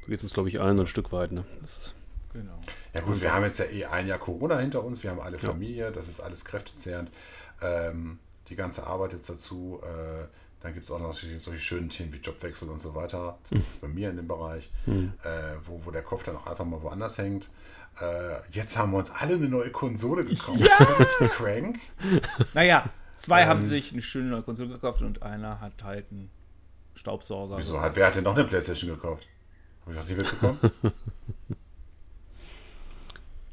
So 0.03 0.07
geht 0.07 0.19
es 0.19 0.23
uns, 0.23 0.35
glaube 0.35 0.49
ich, 0.49 0.61
allen 0.61 0.77
so 0.77 0.85
ein 0.85 0.87
Stück 0.87 1.13
weit. 1.13 1.33
Ne? 1.33 1.45
Das 1.61 1.77
ist, 1.79 1.95
genau. 2.33 2.59
Ja 2.95 3.01
gut, 3.01 3.21
wir 3.21 3.33
haben 3.35 3.45
jetzt 3.45 3.59
ja 3.59 3.67
eh 3.67 3.85
ein 3.87 4.07
Jahr 4.07 4.19
Corona 4.19 4.59
hinter 4.59 4.85
uns, 4.85 5.03
wir 5.03 5.11
haben 5.11 5.21
alle 5.21 5.39
Familie, 5.39 5.93
das 5.93 6.09
ist 6.09 6.21
alles 6.21 6.45
kräftezehrend. 6.45 7.11
Ähm, 7.61 8.19
die 8.49 8.57
ganze 8.57 8.87
Arbeit 8.87 9.13
jetzt 9.13 9.29
dazu, 9.29 9.81
äh, 9.83 10.25
dann 10.61 10.73
gibt 10.73 10.87
es 10.87 10.91
auch 10.91 11.01
noch 11.01 11.13
solche, 11.13 11.39
solche 11.41 11.61
schönen 11.61 11.89
Themen 11.89 12.13
wie 12.13 12.19
Jobwechsel 12.19 12.69
und 12.71 12.81
so 12.81 12.95
weiter, 12.95 13.39
zumindest 13.43 13.81
bei 13.81 13.89
mir 13.89 14.11
in 14.11 14.17
dem 14.17 14.29
Bereich, 14.29 14.71
äh, 14.87 15.57
wo, 15.67 15.81
wo 15.85 15.91
der 15.91 16.03
Kopf 16.03 16.23
dann 16.23 16.37
auch 16.37 16.47
einfach 16.47 16.65
mal 16.65 16.81
woanders 16.83 17.19
hängt. 17.19 17.51
Äh, 18.01 18.37
jetzt 18.53 18.79
haben 18.79 18.93
wir 18.93 18.99
uns 18.99 19.11
alle 19.11 19.35
eine 19.35 19.49
neue 19.49 19.71
Konsole 19.71 20.25
gekauft. 20.25 20.61
Ja! 20.61 21.29
Crank. 21.29 21.79
Naja, 22.55 22.91
zwei 23.15 23.43
Ähm. 23.43 23.49
haben 23.49 23.63
sich 23.65 23.93
eine 23.93 24.03
schöne 24.03 24.29
neue 24.29 24.43
Konsole 24.43 24.69
gekauft 24.71 25.03
und 25.03 25.23
einer 25.23 25.61
hat 25.61 25.83
halt 25.83 26.07
einen 26.11 26.31
Staubsauger. 26.97 27.59
Wieso 27.59 27.81
hat, 27.81 27.95
wer 27.95 28.07
hat 28.07 28.17
denn 28.17 28.25
noch 28.25 28.35
eine 28.35 28.45
Playstation 28.45 28.91
gekauft? 28.91 29.29
Habe 29.83 29.93
ich 29.93 29.99
was 29.99 30.09
nicht 30.09 30.19
mitbekommen? 30.19 30.59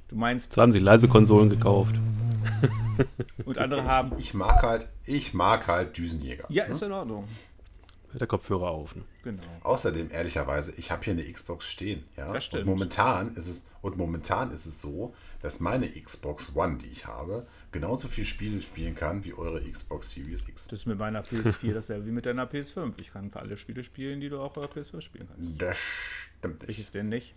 Du 0.10 0.20
meinst, 0.20 0.52
Jetzt 0.52 0.58
haben 0.58 0.72
sie 0.72 0.78
leise 0.78 1.08
Konsolen 1.08 1.50
gekauft. 1.50 1.96
Und 3.46 3.58
andere 3.58 3.86
haben. 3.86 4.12
Ich 4.20 4.36
mag 4.36 4.62
halt, 4.62 4.88
ich 5.06 5.34
mag 5.34 5.68
halt 5.68 5.98
Düsenjäger. 5.98 6.46
Ja, 6.50 6.66
ist 6.66 6.84
in 6.84 6.92
Ordnung. 6.92 7.28
Hört 8.12 8.22
der 8.22 8.28
Kopfhörer 8.28 8.68
auf. 8.70 8.96
Ne? 8.96 9.02
Genau. 9.24 9.42
Außerdem, 9.64 10.12
ehrlicherweise, 10.12 10.72
ich 10.78 10.92
habe 10.92 11.04
hier 11.04 11.14
eine 11.14 11.24
Xbox 11.24 11.66
stehen. 11.66 12.04
Ja? 12.16 12.32
Das 12.32 12.46
stimmt. 12.46 12.66
Und 12.66 12.70
momentan 12.70 13.34
ist 13.34 13.48
es, 13.48 13.72
und 13.82 13.98
momentan 13.98 14.52
ist 14.52 14.68
es 14.68 14.82
so, 14.82 15.16
dass 15.42 15.60
meine 15.60 15.90
Xbox 15.90 16.56
One, 16.56 16.78
die 16.78 16.90
ich 16.90 17.08
habe, 17.08 17.48
genauso 17.74 18.08
viel 18.08 18.24
Spiele 18.24 18.62
spielen 18.62 18.96
kann 18.96 19.24
wie 19.26 19.34
eure 19.34 19.62
Xbox 19.62 20.12
Series 20.12 20.48
X. 20.48 20.68
Das 20.70 20.80
ist 20.80 20.86
mit 20.86 20.98
meiner 20.98 21.22
PS4 21.24 21.74
dasselbe 21.74 22.06
wie 22.08 22.12
mit 22.12 22.26
deiner 22.26 22.46
PS5. 22.50 22.94
Ich 22.98 23.12
kann 23.12 23.30
für 23.32 23.40
alle 23.40 23.58
Spiele 23.58 23.84
spielen, 23.84 24.22
die 24.22 24.30
du 24.30 24.40
auch 24.40 24.56
auf 24.56 24.70
der 24.70 24.84
PS5 24.84 25.02
spielen 25.02 25.28
kannst. 25.34 25.62
Das 25.62 25.78
stimmt 25.78 26.60
nicht. 26.62 26.68
Welches 26.70 26.92
denn 26.92 27.10
nicht? 27.10 27.36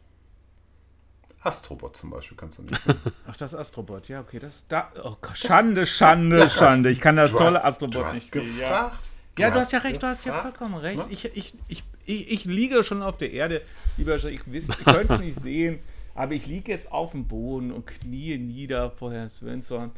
Astrobot 1.42 1.96
zum 1.96 2.10
Beispiel 2.10 2.36
kannst 2.36 2.58
du 2.58 2.62
nicht. 2.64 2.80
Ach, 3.26 3.36
das 3.36 3.54
Astrobot. 3.54 4.08
Ja, 4.08 4.20
okay, 4.20 4.38
das 4.38 4.64
da. 4.68 4.90
Oh 5.02 5.16
Gott, 5.20 5.36
Schande, 5.38 5.86
Schande, 5.86 6.48
Schande. 6.50 6.90
Ich 6.90 7.00
kann 7.00 7.16
das 7.16 7.30
Du 7.32 7.38
tolle 7.38 7.54
hast- 7.56 7.64
Astrobot 7.64 7.94
du 7.94 8.04
hast 8.04 8.14
nicht 8.16 8.26
spielen. 8.28 8.44
Ja. 8.58 8.68
gefragt. 8.88 9.10
Ja, 9.38 9.50
du 9.50 9.56
hast 9.56 9.70
ja 9.72 9.80
recht, 9.80 10.02
du 10.02 10.06
hast 10.06 10.24
ja 10.24 10.32
gefragt. 10.34 10.56
vollkommen 10.56 10.80
recht. 10.80 10.96
Ne? 11.06 11.12
Ich, 11.12 11.24
ich, 11.26 11.54
ich, 11.68 11.84
ich, 12.06 12.32
ich 12.32 12.44
liege 12.46 12.82
schon 12.82 13.02
auf 13.02 13.18
der 13.18 13.32
Erde, 13.32 13.60
lieber 13.98 14.14
Sch- 14.14 14.28
ich 14.30 14.40
wisst, 14.50 14.70
ihr 14.70 14.92
könnt 14.92 15.10
es 15.10 15.20
nicht 15.20 15.38
sehen, 15.40 15.78
aber 16.14 16.32
ich 16.32 16.46
liege 16.46 16.72
jetzt 16.72 16.90
auf 16.90 17.10
dem 17.10 17.28
Boden 17.28 17.70
und 17.70 17.86
knie 17.86 18.38
nieder 18.38 18.90
vor 18.90 19.12
Herrn 19.12 19.28
Svensson. 19.28 19.90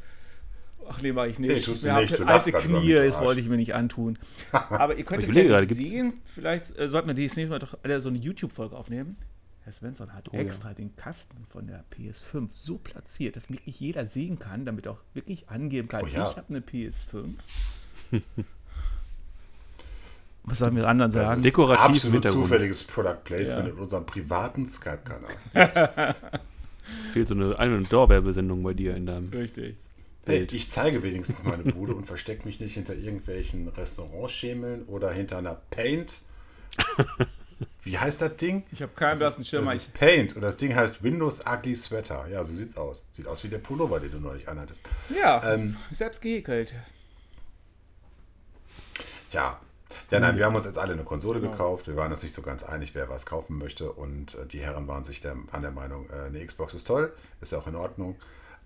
Ach 0.91 1.01
nee, 1.03 1.15
war 1.15 1.27
ich 1.27 1.39
nicht. 1.39 1.49
Nee, 1.51 1.61
tust 1.61 1.85
du 1.85 1.89
Ich 1.89 1.93
hab 1.93 2.01
nicht. 2.03 2.19
Du 2.19 2.25
alte 2.27 2.53
Knie, 2.53 2.93
das 2.95 3.21
wollte 3.21 3.41
ich 3.41 3.49
mir 3.49 3.57
nicht 3.57 3.75
antun. 3.75 4.19
Aber 4.53 4.97
ihr 4.97 5.05
könnt 5.05 5.23
es 5.23 5.35
ja 5.35 5.43
gerade, 5.45 5.67
gibt's- 5.67 5.89
sehen. 5.91 6.15
Vielleicht 6.35 6.79
äh, 6.79 6.89
sollten 6.89 7.09
wir 7.09 7.15
das 7.15 7.37
nächste 7.37 7.47
Mal 7.49 7.59
doch 7.59 7.77
alle 7.83 8.01
so 8.01 8.09
eine 8.09 8.19
YouTube-Folge 8.19 8.77
aufnehmen. 8.77 9.17
Herr 9.65 9.73
Svensson 9.73 10.15
hat 10.15 10.29
Oh 10.33 10.37
ja. 10.37 10.41
extra 10.43 10.73
den 10.73 10.97
Kasten 10.97 11.37
von 11.51 11.67
der 11.67 11.85
PS5 11.95 12.49
so 12.55 12.79
platziert, 12.79 13.37
dass 13.37 13.51
wirklich 13.51 13.79
jeder 13.81 14.07
sehen 14.07 14.39
kann, 14.39 14.65
damit 14.65 14.89
auch 14.89 14.99
wirklich 15.13 15.51
angeben 15.51 15.89
kann, 15.89 16.05
Oh 16.05 16.07
ja. 16.07 16.31
ich 16.31 16.37
habe 16.39 16.47
eine 16.49 16.61
PS5. 16.61 17.35
Was 20.45 20.59
sollen 20.61 20.77
wir 20.77 20.89
anderen 20.89 21.13
Das 21.13 21.27
sagen? 21.27 21.37
ist 21.39 21.45
Dekorativ 21.45 21.85
im 21.85 21.93
absolut 21.93 22.15
Hintergrund. 22.15 22.45
zufälliges 22.45 22.85
Product 22.85 23.19
Placement 23.25 23.67
Ja. 23.69 23.73
in 23.75 23.79
unserem 23.79 24.07
privaten 24.07 24.65
Skype-Kanal. 24.67 26.15
Fehlt 27.13 27.29
so 27.29 27.35
eine, 27.35 27.59
eine 27.59 27.83
Dauerwerbesendung 27.83 28.63
bei 28.63 28.73
dir 28.73 28.97
in 28.97 29.05
deinem. 29.05 29.29
Richtig. 29.29 29.77
Hey, 30.29 30.47
ich 30.51 30.69
zeige 30.69 31.03
wenigstens 31.03 31.45
meine 31.45 31.63
Bude 31.65 31.95
und 31.95 32.05
verstecke 32.07 32.47
mich 32.47 32.61
nicht 32.61 32.75
hinter 32.75 32.95
irgendwelchen 32.95 33.69
Restaurantschemeln 33.69 34.85
oder 34.87 35.11
hinter 35.11 35.39
einer 35.39 35.55
Paint. 35.71 36.21
Wie 37.83 37.99
heißt 37.99 38.21
das 38.21 38.37
Ding? 38.37 38.65
Ich 38.71 38.83
habe 38.83 38.93
keinen 38.93 39.13
Das 39.13 39.21
blassen 39.21 39.41
ist, 39.43 39.49
Schirm. 39.49 39.65
das 39.65 39.75
ist 39.75 39.95
Paint 39.95 40.37
und 40.37 40.43
das 40.43 40.57
Ding 40.59 40.75
heißt 40.77 41.03
Windows 41.03 41.45
Ugly 41.47 41.75
Sweater. 41.75 42.27
Ja, 42.29 42.45
so 42.45 42.53
sieht's 42.55 42.77
aus. 42.77 43.07
Sieht 43.11 43.27
aus 43.27 43.43
wie 43.45 43.49
der 43.49 43.59
Pullover, 43.59 43.99
den 44.01 44.13
du 44.13 44.19
neulich 44.21 44.49
anhattest. 44.49 44.83
ja, 45.19 45.55
Ähm, 45.55 45.77
selbst 45.91 46.21
gehäkelt. 46.23 46.75
Ja. 49.33 49.59
Ja, 50.11 50.21
nein, 50.21 50.37
wir 50.37 50.45
haben 50.45 50.55
uns 50.55 50.67
jetzt 50.67 50.79
alle 50.79 50.93
eine 50.93 51.05
Konsole 51.05 51.41
gekauft. 51.41 51.87
Wir 51.87 51.97
waren 51.97 52.11
uns 52.11 52.23
nicht 52.23 52.35
so 52.35 52.43
ganz 52.43 52.63
einig, 52.63 52.95
wer 52.95 53.09
was 53.09 53.25
kaufen 53.27 53.57
möchte. 53.59 53.91
Und 53.91 54.35
äh, 54.35 54.47
die 54.47 54.61
Herren 54.61 54.87
waren 54.87 55.03
sich 55.05 55.21
der, 55.23 55.35
an 55.51 55.63
der 55.63 55.71
Meinung, 55.71 56.09
äh, 56.11 56.27
eine 56.27 56.45
Xbox 56.45 56.75
ist 56.75 56.87
toll, 56.87 57.13
ist 57.41 57.53
ja 57.53 57.59
auch 57.59 57.67
in 57.67 57.75
Ordnung. 57.75 58.17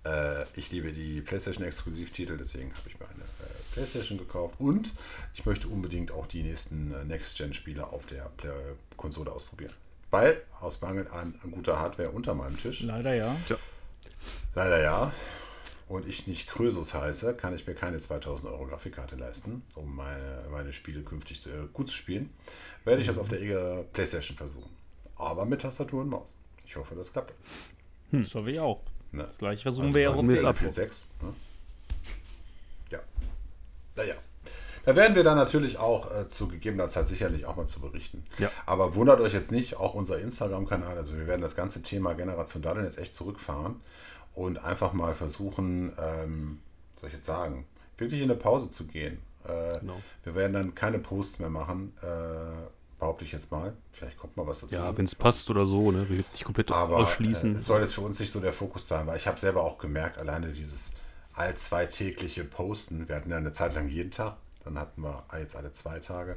Äh, 0.04 0.44
ich 0.56 0.70
liebe 0.70 0.92
die 0.92 1.20
PlayStation-Exklusivtitel, 1.20 2.36
deswegen 2.36 2.74
habe 2.74 2.88
ich 2.88 2.98
mir 2.98 3.06
eine 3.06 3.22
äh, 3.22 3.74
PlayStation 3.74 4.18
gekauft. 4.18 4.56
Und 4.58 4.92
ich 5.34 5.46
möchte 5.46 5.68
unbedingt 5.68 6.10
auch 6.10 6.26
die 6.26 6.42
nächsten 6.42 6.92
äh, 6.92 7.04
Next-Gen-Spiele 7.04 7.86
auf 7.86 8.06
der 8.06 8.30
Play 8.36 8.50
Konsole 8.96 9.30
ausprobieren. 9.30 9.72
Weil, 10.10 10.42
aus 10.60 10.80
Mangel 10.80 11.08
an 11.08 11.34
guter 11.50 11.78
Hardware 11.78 12.10
unter 12.10 12.34
meinem 12.34 12.58
Tisch, 12.58 12.82
Leider 12.82 13.14
ja. 13.14 13.34
Leider 14.54 14.82
ja. 14.82 15.12
Und 15.88 16.06
ich 16.06 16.26
nicht 16.26 16.48
Krösus 16.48 16.94
heiße, 16.94 17.34
kann 17.34 17.54
ich 17.54 17.66
mir 17.66 17.74
keine 17.74 17.98
2000 17.98 18.52
Euro 18.52 18.66
Grafikkarte 18.66 19.16
leisten, 19.16 19.62
um 19.74 19.94
meine, 19.94 20.44
meine 20.50 20.72
Spiele 20.72 21.02
künftig 21.02 21.46
äh, 21.46 21.66
gut 21.72 21.90
zu 21.90 21.96
spielen. 21.96 22.30
Werde 22.84 23.00
ich 23.00 23.06
das 23.06 23.18
auf 23.18 23.28
der 23.28 23.84
Playstation 23.92 24.36
versuchen. 24.36 24.70
Aber 25.16 25.44
mit 25.44 25.62
Tastatur 25.62 26.02
und 26.02 26.08
Maus. 26.08 26.36
Ich 26.66 26.76
hoffe, 26.76 26.94
das 26.94 27.12
klappt. 27.12 27.34
Das 28.10 28.34
hoffe 28.34 28.50
ich 28.50 28.60
auch. 28.60 28.80
Ne? 29.12 29.24
Das 29.24 29.38
gleiche 29.38 29.62
versuchen 29.62 29.86
Also 29.86 29.94
wir 29.94 30.02
ja 30.02 30.10
auch 30.10 30.16
sagen 30.16 30.28
auf 30.30 30.34
wir 30.34 30.40
der 30.42 30.50
es 30.50 30.56
ab. 30.56 30.56
Xbox. 30.56 30.74
6. 30.74 31.08
Ne? 31.22 31.34
Ja. 32.90 32.98
Naja. 33.96 34.14
Da 34.84 34.96
werden 34.96 35.14
wir 35.14 35.22
dann 35.22 35.36
natürlich 35.36 35.78
auch 35.78 36.10
äh, 36.12 36.26
zu 36.28 36.48
gegebener 36.48 36.88
Zeit 36.88 37.06
sicherlich 37.06 37.46
auch 37.46 37.54
mal 37.54 37.68
zu 37.68 37.80
berichten. 37.80 38.24
Ja. 38.38 38.50
Aber 38.66 38.96
wundert 38.96 39.20
euch 39.20 39.32
jetzt 39.32 39.52
nicht, 39.52 39.76
auch 39.76 39.94
unser 39.94 40.18
Instagram-Kanal, 40.18 40.96
also 40.98 41.16
wir 41.16 41.28
werden 41.28 41.40
das 41.40 41.54
ganze 41.54 41.82
Thema 41.82 42.14
Generation 42.14 42.62
Daddeln 42.62 42.84
jetzt 42.84 42.98
echt 42.98 43.14
zurückfahren 43.14 43.80
und 44.34 44.58
einfach 44.64 44.92
mal 44.92 45.14
versuchen, 45.14 45.92
ähm, 46.00 46.60
soll 46.96 47.10
ich 47.10 47.14
jetzt 47.14 47.26
sagen, 47.26 47.64
wirklich 47.96 48.20
in 48.22 48.30
eine 48.30 48.38
Pause 48.38 48.70
zu 48.70 48.86
gehen. 48.88 49.18
Äh, 49.44 49.78
Genau. 49.80 50.00
Wir 50.24 50.34
werden 50.34 50.52
dann 50.52 50.74
keine 50.74 50.98
Posts 50.98 51.38
mehr 51.40 51.50
machen, 51.50 51.96
äh, 52.02 52.06
behaupte 53.02 53.24
ich 53.24 53.32
jetzt 53.32 53.50
mal. 53.50 53.72
Vielleicht 53.90 54.16
kommt 54.16 54.36
mal 54.36 54.46
was 54.46 54.60
dazu. 54.60 54.76
Ja, 54.76 54.96
wenn 54.96 55.06
es 55.06 55.16
passt 55.16 55.50
oder 55.50 55.66
so, 55.66 55.90
ne? 55.90 56.08
Will 56.08 56.12
ich 56.12 56.26
jetzt 56.26 56.34
nicht 56.34 56.44
komplett 56.44 56.70
Aber 56.70 56.98
ausschließen. 56.98 57.56
äh, 57.56 57.58
es 57.58 57.64
soll 57.64 57.80
jetzt 57.80 57.94
für 57.94 58.00
uns 58.00 58.20
nicht 58.20 58.30
so 58.30 58.38
der 58.38 58.52
Fokus 58.52 58.86
sein, 58.86 59.08
weil 59.08 59.16
ich 59.16 59.26
habe 59.26 59.40
selber 59.40 59.64
auch 59.64 59.78
gemerkt, 59.78 60.18
alleine 60.18 60.52
dieses 60.52 60.94
all 61.34 61.56
zweitägliche 61.56 62.44
Posten, 62.44 63.08
wir 63.08 63.16
hatten 63.16 63.28
ja 63.28 63.38
eine 63.38 63.50
Zeit 63.50 63.74
lang 63.74 63.88
jeden 63.88 64.12
Tag, 64.12 64.36
dann 64.62 64.78
hatten 64.78 65.02
wir 65.02 65.24
jetzt 65.36 65.56
alle 65.56 65.72
zwei 65.72 65.98
Tage 65.98 66.36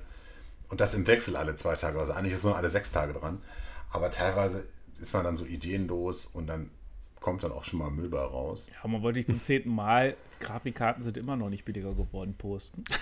und 0.69 0.81
das 0.81 0.95
im 0.95 1.05
Wechsel 1.05 1.35
alle 1.35 1.55
zwei 1.55 1.75
Tage, 1.75 1.99
also 1.99 2.13
eigentlich 2.13 2.33
ist 2.33 2.43
man 2.43 2.53
alle 2.53 2.71
sechs 2.71 2.91
Tage 2.91 3.13
dran, 3.13 3.43
aber 3.91 4.09
teilweise 4.09 4.63
ist 4.99 5.13
man 5.13 5.23
dann 5.23 5.35
so 5.35 5.45
ideenlos 5.45 6.25
und 6.25 6.47
dann 6.47 6.71
kommt 7.19 7.43
dann 7.43 7.51
auch 7.51 7.63
schon 7.63 7.77
mal 7.77 7.91
Müll 7.91 8.09
bei 8.09 8.21
raus. 8.23 8.69
Ja, 8.81 8.89
man 8.89 9.03
wollte 9.03 9.19
ich 9.19 9.27
zum 9.27 9.39
zehnten 9.39 9.69
Mal, 9.69 10.17
Grafikkarten 10.39 11.03
sind 11.03 11.17
immer 11.17 11.35
noch 11.35 11.51
nicht 11.51 11.63
billiger 11.63 11.93
geworden, 11.93 12.33
posten. 12.35 12.83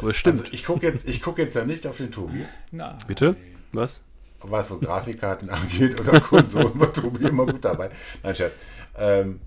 Aber 0.00 0.10
es 0.10 0.16
stimmt. 0.16 0.40
Also 0.40 0.52
ich 0.52 0.64
gucke 0.64 0.86
jetzt, 0.86 1.06
ich 1.06 1.20
guck 1.20 1.36
jetzt 1.38 1.54
ja 1.54 1.64
nicht 1.64 1.86
auf 1.86 1.98
den 1.98 2.10
Tobi, 2.10 2.46
Na, 2.70 2.96
Bitte? 3.06 3.36
Was? 3.72 4.02
was 4.42 4.68
so 4.68 4.78
Grafikkarten 4.78 5.50
angeht 5.50 6.00
oder 6.00 6.18
Konsolen, 6.20 6.80
war 6.80 6.90
Tobi 6.92 7.26
immer 7.26 7.44
gut 7.44 7.62
dabei. 7.62 7.90
Nein, 8.22 8.34
Scherz. 8.34 8.54
Ähm, 8.96 9.40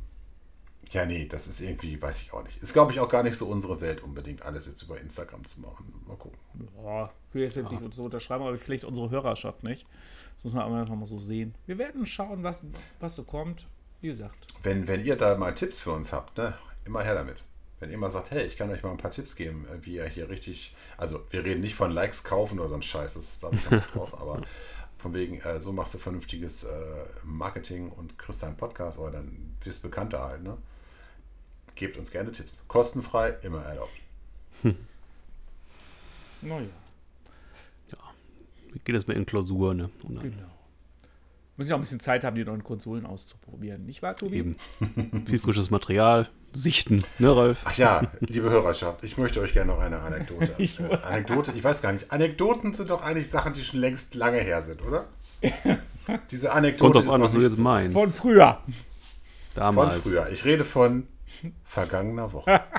ja, 0.92 1.08
nee, 1.08 1.28
das 1.28 1.48
ist 1.48 1.60
irgendwie, 1.62 2.00
weiß 2.00 2.22
ich 2.22 2.34
auch 2.34 2.44
nicht. 2.44 2.62
Ist, 2.62 2.74
glaube 2.74 2.92
ich, 2.92 3.00
auch 3.00 3.10
gar 3.10 3.24
nicht 3.24 3.36
so 3.36 3.48
unsere 3.48 3.82
Welt 3.82 4.04
unbedingt, 4.04 4.44
alles 4.44 4.68
jetzt 4.68 4.84
über 4.84 5.02
Instagram 5.02 5.44
zu 5.46 5.62
machen. 5.62 5.92
Mal 6.08 6.16
gucken. 6.18 6.38
boah, 6.76 7.12
ich 7.30 7.34
will 7.34 7.42
jetzt, 7.42 7.56
jetzt 7.56 7.72
nicht 7.72 7.96
so 7.96 8.04
unterschreiben, 8.04 8.44
aber 8.44 8.56
vielleicht 8.58 8.86
unsere 8.86 9.10
Hörerschaft 9.10 9.64
nicht. 9.64 9.88
Das 10.36 10.44
muss 10.44 10.54
man 10.54 10.64
aber 10.64 10.80
einfach 10.82 10.96
mal 10.96 11.08
so 11.08 11.18
sehen. 11.18 11.56
Wir 11.66 11.80
werden 11.80 12.06
schauen, 12.06 12.44
was, 12.44 12.62
was 13.00 13.16
so 13.16 13.24
kommt. 13.24 13.66
Wie 14.02 14.08
gesagt. 14.10 14.48
Wenn, 14.62 14.88
wenn 14.88 15.04
ihr 15.04 15.16
da 15.16 15.36
mal 15.36 15.56
Tipps 15.56 15.80
für 15.80 15.92
uns 15.92 16.14
habt, 16.14 16.38
ne, 16.38 16.54
immer 16.86 17.02
her 17.02 17.16
damit. 17.16 17.44
Wenn 17.84 17.92
ihr 17.92 17.98
mal 17.98 18.10
sagt, 18.10 18.32
hey, 18.32 18.46
ich 18.46 18.56
kann 18.56 18.70
euch 18.70 18.82
mal 18.82 18.92
ein 18.92 18.98
paar 18.98 19.12
Tipps 19.12 19.36
geben, 19.36 19.68
äh, 19.68 19.86
wie 19.86 19.96
ihr 19.96 20.06
hier 20.06 20.30
richtig, 20.30 20.74
also 20.96 21.20
wir 21.32 21.44
reden 21.44 21.60
nicht 21.60 21.76
von 21.76 21.92
Likes 21.92 22.24
kaufen 22.24 22.58
oder 22.62 22.70
so 22.70 22.76
ein 22.76 22.82
Scheiß, 22.82 23.16
das 23.16 23.42
da 23.42 23.48
hab 23.48 23.56
ich 23.56 23.70
nicht 23.70 23.94
drauf, 23.94 24.18
aber 24.22 24.42
von 25.00 25.14
wegen, 25.14 25.42
äh, 25.42 25.60
so 25.60 25.74
machst 25.74 25.94
du 25.94 25.98
vernünftiges 25.98 26.64
äh, 26.64 26.70
Marketing 27.26 27.90
und 27.90 28.18
kriegst 28.18 28.42
einen 28.46 28.56
Podcast 28.56 29.00
oder 29.00 29.12
dann 29.12 29.58
wirst 29.66 29.82
bekannter 29.82 30.24
halt, 30.24 30.44
ne? 30.44 30.58
Gebt 31.76 31.98
uns 31.98 32.10
gerne 32.10 32.32
Tipps. 32.32 32.64
Kostenfrei, 32.70 33.36
immer 33.42 33.62
erlaubt. 33.64 33.92
Naja, 36.42 36.68
Wir 38.72 38.82
gehen 38.84 38.96
jetzt 38.96 39.08
mal 39.08 39.16
in 39.16 39.26
Klausur, 39.26 39.74
ne? 39.74 39.90
Und 40.04 40.16
dann 40.16 40.24
genau. 40.24 40.50
Muss 41.56 41.68
ich 41.68 41.74
auch 41.74 41.78
ein 41.78 41.82
bisschen 41.82 42.02
Zeit 42.02 42.24
haben, 42.24 42.36
die 42.36 42.44
neuen 42.44 42.64
Konsolen 42.64 43.06
auszuprobieren. 43.06 43.86
Nicht 43.86 44.02
wahr, 44.02 44.16
Tobi? 44.16 44.38
eben. 44.38 44.56
Viel 45.26 45.40
frisches 45.40 45.70
Material. 45.70 46.30
Sichten, 46.54 47.04
ne, 47.20 47.36
Ralf? 47.36 47.62
Ach 47.66 47.74
ja, 47.78 48.02
liebe 48.20 48.50
Hörerschaft, 48.50 49.04
ich 49.04 49.18
möchte 49.18 49.40
euch 49.42 49.54
gerne 49.54 49.72
noch 49.72 49.80
eine 49.80 50.00
Anekdote. 50.00 50.54
Ich- 50.58 50.80
äh, 50.80 50.98
Anekdote, 51.04 51.52
ich 51.56 51.64
weiß 51.64 51.82
gar 51.82 51.92
nicht. 51.94 52.12
Anekdoten 52.12 52.74
sind 52.74 52.90
doch 52.90 53.02
eigentlich 53.02 53.30
Sachen, 53.30 53.54
die 53.54 53.64
schon 53.64 53.80
längst 53.80 54.16
lange 54.16 54.38
her 54.40 54.62
sind, 54.62 54.82
oder? 54.84 55.06
Diese 56.32 56.52
Anekdote 56.52 56.94
Kommt 56.94 57.08
drauf 57.08 57.14
an, 57.16 57.22
was 57.22 57.34
du 57.34 57.42
jetzt 57.42 57.58
meinst. 57.60 57.94
Von 57.94 58.12
früher. 58.12 58.60
Von 58.66 58.74
Damals. 59.56 59.98
früher. 59.98 60.30
Ich 60.32 60.46
rede 60.46 60.66
von 60.66 61.08
vergangener 61.64 62.32
Woche. 62.34 62.62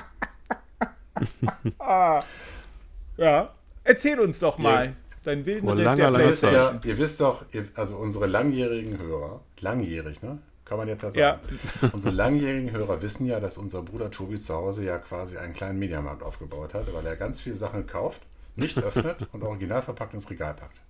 Ja. 3.17 3.53
Erzähl 3.83 4.19
uns 4.19 4.39
doch 4.39 4.57
mal 4.57 4.93
deinen 5.23 5.45
wilden 5.45 5.65
Vor 5.67 5.75
langer, 5.75 5.95
der 5.95 6.11
langer 6.11 6.33
Zeit. 6.33 6.53
Ja, 6.53 6.79
ihr 6.83 6.97
wisst 6.97 7.21
doch, 7.21 7.45
ihr, 7.53 7.67
also 7.75 7.95
unsere 7.95 8.25
langjährigen 8.25 8.97
Hörer, 8.99 9.41
langjährig, 9.61 10.21
ne? 10.21 10.39
Kann 10.65 10.77
man 10.79 10.87
jetzt 10.87 11.03
ja 11.03 11.11
sagen. 11.11 11.39
Ja. 11.81 11.89
Unsere 11.93 12.13
langjährigen 12.13 12.71
Hörer 12.71 13.01
wissen 13.01 13.27
ja, 13.27 13.39
dass 13.39 13.57
unser 13.57 13.83
Bruder 13.83 14.09
Tobi 14.09 14.39
zu 14.39 14.55
Hause 14.55 14.83
ja 14.83 14.97
quasi 14.97 15.37
einen 15.37 15.53
kleinen 15.53 15.77
Mediamarkt 15.77 16.23
aufgebaut 16.23 16.73
hat, 16.73 16.91
weil 16.91 17.05
er 17.05 17.15
ganz 17.15 17.39
viele 17.39 17.55
Sachen 17.55 17.85
kauft, 17.85 18.21
nicht 18.55 18.77
öffnet 18.79 19.27
und 19.31 19.43
original 19.43 19.83
verpackt 19.83 20.15
ins 20.15 20.29
Regal 20.29 20.55
packt. 20.55 20.81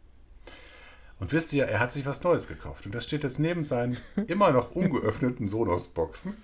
Und 1.19 1.31
wisst 1.31 1.53
ihr, 1.53 1.65
er 1.65 1.79
hat 1.79 1.93
sich 1.93 2.05
was 2.05 2.23
Neues 2.23 2.47
gekauft. 2.47 2.85
Und 2.85 2.95
das 2.95 3.05
steht 3.05 3.23
jetzt 3.23 3.39
neben 3.39 3.63
seinen 3.65 3.97
immer 4.27 4.51
noch 4.51 4.71
ungeöffneten 4.71 5.47
Sonos-Boxen. 5.47 6.35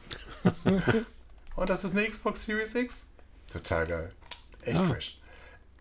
Und 1.55 1.69
das 1.69 1.83
ist 1.83 1.95
eine 1.95 2.07
Xbox 2.07 2.43
Series 2.43 2.75
X. 2.75 3.07
Total 3.51 3.85
geil. 3.85 4.11
Echt 4.63 4.79
fresh. 4.79 5.19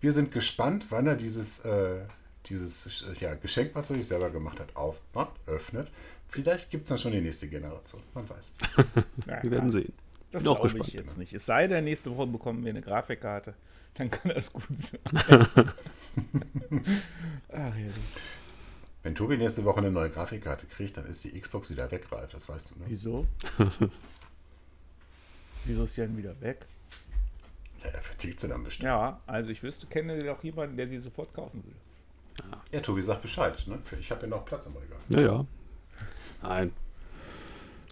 Wir 0.00 0.12
sind 0.12 0.32
gespannt, 0.32 0.86
wann 0.90 1.06
er 1.06 1.14
dieses, 1.14 1.60
äh, 1.60 2.00
dieses 2.46 3.04
ja, 3.20 3.34
Geschenk, 3.34 3.72
was 3.74 3.90
er 3.90 3.96
sich 3.96 4.06
selber 4.06 4.30
gemacht 4.30 4.58
hat, 4.58 4.74
aufmacht, 4.74 5.32
öffnet. 5.46 5.88
Vielleicht 6.30 6.70
gibt 6.70 6.84
es 6.84 6.88
dann 6.88 6.98
schon 6.98 7.12
die 7.12 7.20
nächste 7.20 7.48
Generation. 7.48 8.02
Man 8.14 8.28
weiß 8.28 8.52
es. 8.52 8.60
nicht. 8.60 9.06
Wir 9.42 9.50
werden 9.50 9.70
sehen. 9.70 9.92
Das 10.32 10.42
Bin 10.42 10.52
auch 10.52 10.60
glaube 10.60 10.78
ich 10.86 10.92
jetzt 10.92 11.18
nicht. 11.18 11.32
Es 11.32 11.44
sei 11.46 11.66
denn, 11.66 11.84
nächste 11.84 12.16
Woche 12.16 12.28
bekommen 12.28 12.64
wir 12.64 12.70
eine 12.70 12.82
Grafikkarte. 12.82 13.54
Dann 13.94 14.10
kann 14.10 14.32
das 14.32 14.52
gut 14.52 14.78
sein. 14.78 15.00
Ach 17.48 17.76
ja. 17.76 17.90
Wenn 19.02 19.14
Tobi 19.16 19.36
nächste 19.36 19.64
Woche 19.64 19.78
eine 19.78 19.90
neue 19.90 20.10
Grafikkarte 20.10 20.66
kriegt, 20.66 20.96
dann 20.96 21.06
ist 21.06 21.24
die 21.24 21.38
Xbox 21.40 21.68
wieder 21.70 21.90
weg, 21.90 22.06
Ralf. 22.12 22.30
Das 22.30 22.48
weißt 22.48 22.70
du, 22.70 22.78
ne? 22.78 22.84
Wieso? 22.86 23.26
Wieso 25.64 25.82
ist 25.82 25.96
die 25.96 26.02
dann 26.02 26.16
wieder 26.16 26.40
weg? 26.40 26.66
Ja, 27.82 27.90
er 27.90 28.02
vertickt 28.02 28.38
sie 28.38 28.46
dann 28.46 28.62
bestimmt. 28.62 28.84
Ja, 28.84 29.18
also 29.26 29.50
ich 29.50 29.62
wüsste, 29.62 29.86
kenne 29.88 30.18
doch 30.22 30.44
jemanden, 30.44 30.76
der 30.76 30.86
sie 30.86 30.98
sofort 30.98 31.34
kaufen 31.34 31.64
würde. 31.64 31.76
Ja, 32.72 32.80
Tobi 32.80 33.02
sagt 33.02 33.22
Bescheid. 33.22 33.60
Ne? 33.66 33.78
Ich 33.98 34.10
habe 34.10 34.22
ja 34.22 34.28
noch 34.28 34.44
Platz 34.44 34.66
am 34.66 34.76
Regal. 34.76 34.98
Ja, 35.08 35.20
ja. 35.20 35.46
Nein. 36.42 36.72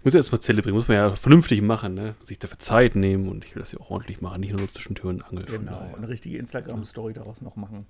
Muss 0.04 0.14
ja 0.14 0.18
erstmal 0.18 0.40
zelebrieren, 0.40 0.76
muss 0.78 0.88
man 0.88 0.96
ja 0.96 1.10
vernünftig 1.16 1.60
machen, 1.60 1.94
ne? 1.94 2.14
Sich 2.22 2.38
dafür 2.38 2.58
Zeit 2.58 2.94
nehmen 2.94 3.28
und 3.28 3.44
ich 3.44 3.54
will 3.54 3.60
das 3.62 3.72
ja 3.72 3.80
auch 3.80 3.90
ordentlich 3.90 4.20
machen, 4.20 4.40
nicht 4.40 4.52
nur 4.52 4.60
so 4.60 4.66
zwischen 4.68 4.94
Tür 4.94 5.10
und 5.10 5.22
Angel. 5.22 5.44
Genau. 5.44 5.92
Eine 5.96 6.08
richtige 6.08 6.38
Instagram-Story 6.38 7.12
daraus 7.14 7.40
noch 7.42 7.56
machen. 7.56 7.84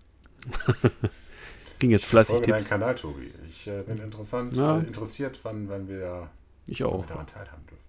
Ging 1.78 1.90
jetzt 1.90 2.06
fleißig 2.06 2.36
Folge 2.36 2.52
Tipps. 2.52 2.68
Kanal, 2.68 2.94
Tobi. 2.94 3.30
Ich 3.48 3.66
äh, 3.68 3.82
bin 3.82 3.98
interessant, 4.00 4.56
Ja. 4.56 4.78
äh, 4.80 4.84
interessiert, 4.86 5.38
wann, 5.44 5.68
wann 5.68 5.86
wir 5.86 6.28
Ich 6.66 6.82
auch. 6.82 7.02
wir 7.02 7.06
daran 7.06 7.26
teilhaben 7.26 7.64
dürfen. 7.66 7.84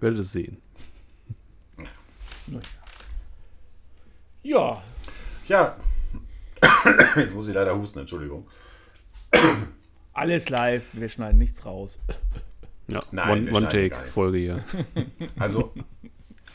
Werdet 0.00 0.18
es 0.20 0.32
sehen. 0.32 0.56
Ja, 4.42 4.82
Ja, 5.48 5.76
jetzt 7.16 7.34
muss 7.34 7.46
ich 7.48 7.54
leider 7.54 7.76
husten, 7.78 8.00
Entschuldigung. 8.00 8.46
Alles 10.14 10.48
live. 10.48 10.84
Wir 10.92 11.08
schneiden 11.08 11.38
nichts 11.38 11.64
raus. 11.66 11.98
Ja, 12.88 13.02
Nein, 13.10 13.12
wir 13.12 13.24
schneiden 13.24 13.46
gar 13.46 13.54
One-Take 13.56 13.96
nichts. 13.96 14.12
Folge 14.12 14.38
hier. 14.38 14.64
Also 15.38 15.72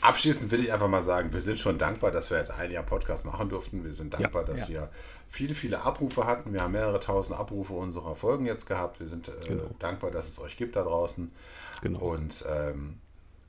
abschließend 0.00 0.50
will 0.50 0.64
ich 0.64 0.72
einfach 0.72 0.88
mal 0.88 1.02
sagen, 1.02 1.32
wir 1.32 1.40
sind 1.40 1.58
schon 1.58 1.78
dankbar, 1.78 2.10
dass 2.10 2.30
wir 2.30 2.38
jetzt 2.38 2.50
ein 2.50 2.70
Jahr 2.70 2.82
Podcast 2.84 3.26
machen 3.26 3.48
durften. 3.48 3.84
Wir 3.84 3.92
sind 3.92 4.14
dankbar, 4.14 4.44
dass 4.44 4.60
ja. 4.62 4.68
wir 4.68 4.88
viele, 5.28 5.54
viele 5.54 5.82
Abrufe 5.82 6.24
hatten. 6.26 6.52
Wir 6.52 6.62
haben 6.62 6.72
mehrere 6.72 7.00
tausend 7.00 7.38
Abrufe 7.38 7.74
unserer 7.74 8.16
Folgen 8.16 8.46
jetzt 8.46 8.66
gehabt. 8.66 9.00
Wir 9.00 9.06
sind 9.08 9.28
äh, 9.28 9.32
Genau. 9.46 9.70
dankbar, 9.78 10.10
dass 10.10 10.26
es 10.28 10.40
euch 10.40 10.56
gibt 10.56 10.76
da 10.76 10.82
draußen. 10.82 11.30
Genau. 11.82 11.98
Und 11.98 12.44
ähm, 12.50 12.98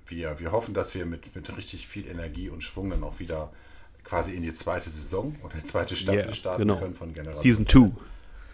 wir, 0.08 0.40
wir 0.40 0.52
hoffen, 0.52 0.74
dass 0.74 0.94
wir 0.94 1.06
mit, 1.06 1.34
mit 1.36 1.56
richtig 1.56 1.88
viel 1.88 2.08
Energie 2.08 2.50
und 2.50 2.62
Schwung 2.64 2.90
dann 2.90 3.04
auch 3.04 3.20
wieder 3.20 3.52
quasi 4.04 4.34
in 4.36 4.42
die 4.42 4.54
zweite 4.54 4.90
Saison 4.90 5.36
oder 5.44 5.56
die 5.56 5.64
zweite 5.64 5.96
Staffel 5.96 6.22
Yeah, 6.22 6.34
starten 6.34 6.62
genau. 6.64 6.80
können 6.80 6.96
von 6.96 7.14
Generation. 7.14 7.42
Season 7.44 7.68
2. 7.68 7.92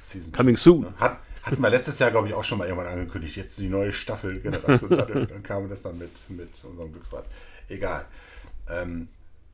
Season 0.04 0.34
Coming 0.34 0.56
two, 0.56 0.62
soon. 0.62 0.82
ne? 0.82 0.94
Hat, 1.00 1.20
hatten 1.48 1.62
wir 1.62 1.70
letztes 1.70 2.00
Jahr, 2.00 2.12
glaube 2.12 2.28
ich, 2.28 2.34
auch 2.34 2.44
schon 2.44 2.58
mal 2.58 2.68
irgendwann 2.68 2.92
angekündigt. 2.92 3.36
Jetzt 3.38 3.58
die 3.58 3.70
neue 3.70 3.94
Staffel 3.94 4.40
Generation 4.40 4.90
Daddel. 4.96 5.28
Dann 5.28 5.44
kam 5.44 5.70
das 5.70 5.82
dann 5.82 5.98
mit, 5.98 6.30
mit 6.30 6.64
unserem 6.64 6.92
Glücksrad. 6.92 7.26
Egal. 7.70 8.06
Ähm, 8.70 9.08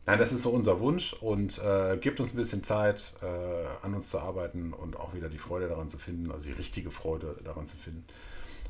nein, 0.06 0.18
das 0.18 0.32
ist 0.32 0.42
so 0.42 0.50
unser 0.50 0.80
Wunsch 0.80 1.14
und 1.14 1.60
äh, 1.60 1.98
gibt 1.98 2.20
uns 2.20 2.34
ein 2.34 2.38
bisschen 2.38 2.64
Zeit, 2.64 3.14
äh, 3.22 3.86
an 3.86 3.94
uns 3.94 4.10
zu 4.10 4.20
arbeiten 4.20 4.74
und 4.74 4.98
auch 4.98 5.14
wieder 5.14 5.30
die 5.30 5.38
Freude 5.38 5.68
daran 5.68 5.88
zu 5.88 6.00
finden, 6.00 6.32
also 6.32 6.48
die 6.48 6.54
richtige 6.54 6.90
Freude 6.90 7.38
daran 7.44 7.68
zu 7.68 7.78
finden. 7.78 8.06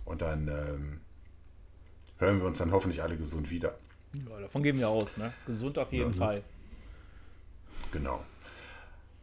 Und 0.03 0.21
dann 0.21 0.49
ähm, 0.49 1.01
hören 2.17 2.39
wir 2.39 2.47
uns 2.47 2.57
dann 2.57 2.71
hoffentlich 2.71 3.01
alle 3.01 3.15
gesund 3.15 3.49
wieder. 3.49 3.77
Ja, 4.29 4.39
davon 4.41 4.63
gehen 4.63 4.77
wir 4.77 4.89
aus. 4.89 5.15
Ne? 5.15 5.33
Gesund 5.47 5.79
auf 5.79 5.91
jeden 5.93 6.13
Fall. 6.13 6.43
Genau. 7.91 8.23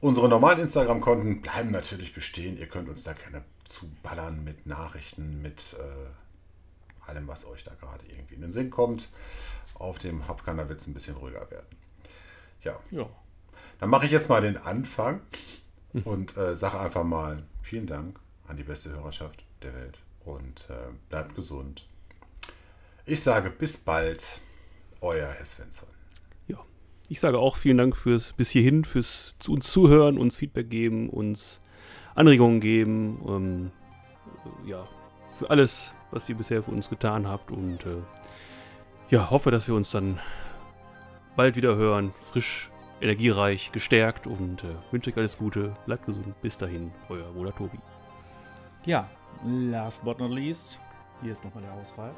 Unsere 0.00 0.30
normalen 0.30 0.60
Instagram-Konten 0.60 1.42
bleiben 1.42 1.70
natürlich 1.70 2.14
bestehen. 2.14 2.56
Ihr 2.56 2.66
könnt 2.66 2.88
uns 2.88 3.04
da 3.04 3.12
gerne 3.12 3.44
zuballern 3.70 4.42
mit 4.44 4.66
Nachrichten, 4.66 5.40
mit 5.42 5.76
äh, 5.78 7.08
allem, 7.08 7.28
was 7.28 7.46
euch 7.46 7.64
da 7.64 7.72
gerade 7.74 8.04
irgendwie 8.06 8.34
in 8.34 8.40
den 8.42 8.52
Sinn 8.52 8.70
kommt. 8.70 9.08
Auf 9.74 9.98
dem 9.98 10.28
Hub 10.28 10.44
kann 10.44 10.56
der 10.56 10.68
Witz 10.68 10.86
ein 10.86 10.94
bisschen 10.94 11.16
ruhiger 11.16 11.50
werden. 11.50 11.66
Ja, 12.62 12.78
Ja. 12.90 13.08
dann 13.78 13.88
mache 13.88 14.04
ich 14.06 14.10
jetzt 14.12 14.28
mal 14.28 14.42
den 14.42 14.56
Anfang 14.58 15.20
und 16.04 16.36
äh, 16.36 16.54
sage 16.56 16.78
einfach 16.80 17.04
mal 17.04 17.42
vielen 17.62 17.86
Dank 17.86 18.18
an 18.46 18.56
die 18.56 18.64
beste 18.64 18.90
Hörerschaft 18.90 19.44
der 19.62 19.74
Welt 19.74 19.98
und 20.24 20.68
äh, 20.68 20.92
bleibt 21.08 21.34
gesund. 21.34 21.88
Ich 23.06 23.22
sage 23.22 23.50
bis 23.50 23.78
bald, 23.78 24.40
euer 25.00 25.28
Herr 25.28 25.44
Svensson. 25.44 25.88
Ja. 26.48 26.58
Ich 27.08 27.18
sage 27.20 27.38
auch 27.38 27.56
vielen 27.56 27.78
Dank 27.78 27.96
fürs 27.96 28.32
bis 28.34 28.50
hierhin, 28.50 28.84
fürs 28.84 29.34
zu 29.38 29.52
uns 29.52 29.70
zuhören, 29.72 30.18
uns 30.18 30.36
Feedback 30.36 30.68
geben, 30.70 31.08
uns 31.08 31.60
Anregungen 32.14 32.60
geben, 32.60 33.22
ähm, 33.26 33.70
ja, 34.66 34.84
für 35.32 35.50
alles, 35.50 35.94
was 36.10 36.28
ihr 36.28 36.36
bisher 36.36 36.62
für 36.62 36.70
uns 36.70 36.90
getan 36.90 37.28
habt 37.28 37.50
und 37.50 37.84
äh, 37.86 38.02
ja, 39.08 39.30
hoffe, 39.30 39.50
dass 39.50 39.66
wir 39.68 39.74
uns 39.74 39.90
dann 39.90 40.18
bald 41.36 41.56
wieder 41.56 41.76
hören, 41.76 42.12
frisch, 42.20 42.70
energiereich, 43.00 43.72
gestärkt 43.72 44.26
und 44.26 44.64
äh, 44.64 44.68
wünsche 44.90 45.10
euch 45.10 45.16
alles 45.16 45.38
Gute, 45.38 45.74
bleibt 45.86 46.06
gesund, 46.06 46.40
bis 46.42 46.58
dahin, 46.58 46.92
euer 47.08 47.26
Rola 47.28 47.52
Tobi. 47.52 47.78
Ja, 48.84 49.08
last 49.44 50.04
but 50.04 50.18
not 50.18 50.30
least, 50.30 50.78
hier 51.22 51.32
ist 51.32 51.44
nochmal 51.44 51.62
der 51.62 51.72
Ausreif. 51.74 52.14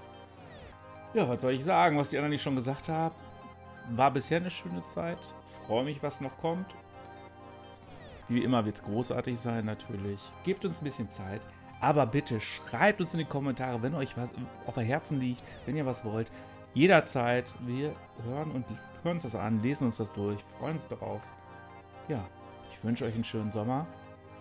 Ja, 1.15 1.29
was 1.29 1.43
soll 1.43 1.53
ich 1.53 1.65
sagen, 1.65 1.99
was 1.99 2.09
die 2.09 2.17
anderen 2.17 2.31
nicht 2.31 2.43
schon 2.43 2.57
gesagt 2.57 2.89
haben? 2.89 3.15
War 3.91 4.11
bisher 4.11 4.39
eine 4.39 4.51
schöne 4.51 4.83
Zeit. 4.85 5.19
Freue 5.67 5.85
mich, 5.85 6.03
was 6.03 6.21
noch 6.21 6.37
kommt. 6.39 6.67
Wie 8.35 8.43
immer 8.43 8.65
wird 8.65 8.77
es 8.77 8.83
großartig 8.83 9.39
sein, 9.39 9.65
natürlich. 9.65 10.21
Gebt 10.45 10.65
uns 10.65 10.81
ein 10.81 10.85
bisschen 10.85 11.11
Zeit. 11.11 11.41
Aber 11.81 12.07
bitte 12.07 12.41
schreibt 12.41 13.01
uns 13.01 13.13
in 13.13 13.19
die 13.19 13.25
Kommentare, 13.25 13.83
wenn 13.83 13.95
euch 13.95 14.17
was 14.17 14.31
auf 14.67 14.75
der 14.75 14.85
Herzen 14.85 15.19
liegt, 15.19 15.43
wenn 15.67 15.77
ihr 15.77 15.85
was 15.85 16.05
wollt. 16.05 16.31
Jederzeit. 16.75 17.53
Wir 17.67 17.95
hören 18.25 18.53
und 18.53 18.65
hören 19.03 19.17
uns 19.17 19.25
das 19.25 19.35
an, 19.35 19.63
lesen 19.63 19.87
uns 19.87 19.97
das 19.97 20.13
durch, 20.13 20.41
freuen 20.59 20.77
uns 20.77 20.87
darauf. 20.89 21.21
Ja, 22.09 22.25
ich 22.71 22.83
wünsche 22.85 23.05
euch 23.05 23.15
einen 23.15 23.25
schönen 23.25 23.51
Sommer. 23.51 23.87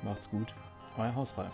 Macht's 0.03 0.29
gut. 0.29 0.53
Euer 0.97 1.13
Hausreif. 1.15 1.53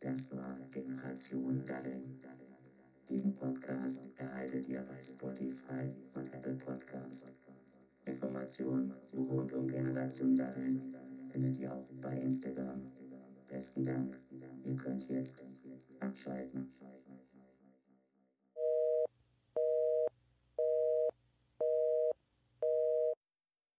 Das 0.00 0.36
war 0.36 0.56
Generation 0.70 1.64
Daddel. 1.64 2.02
Diesen 3.12 3.34
Podcast 3.34 4.04
erhaltet 4.16 4.70
ihr 4.70 4.80
bei 4.80 4.98
Spotify 4.98 5.92
und 6.14 6.32
Apple 6.32 6.54
Podcast. 6.54 7.28
Informationen 8.06 8.94
rund 9.12 9.52
um 9.52 9.68
Generation 9.68 10.34
Daddel 10.34 10.80
findet 11.30 11.58
ihr 11.58 11.74
auch 11.74 11.90
bei 12.00 12.16
Instagram. 12.16 12.80
Besten 13.50 13.84
Dank. 13.84 14.16
Ihr 14.64 14.76
könnt 14.76 15.06
jetzt 15.10 15.42
abschalten. 16.00 16.66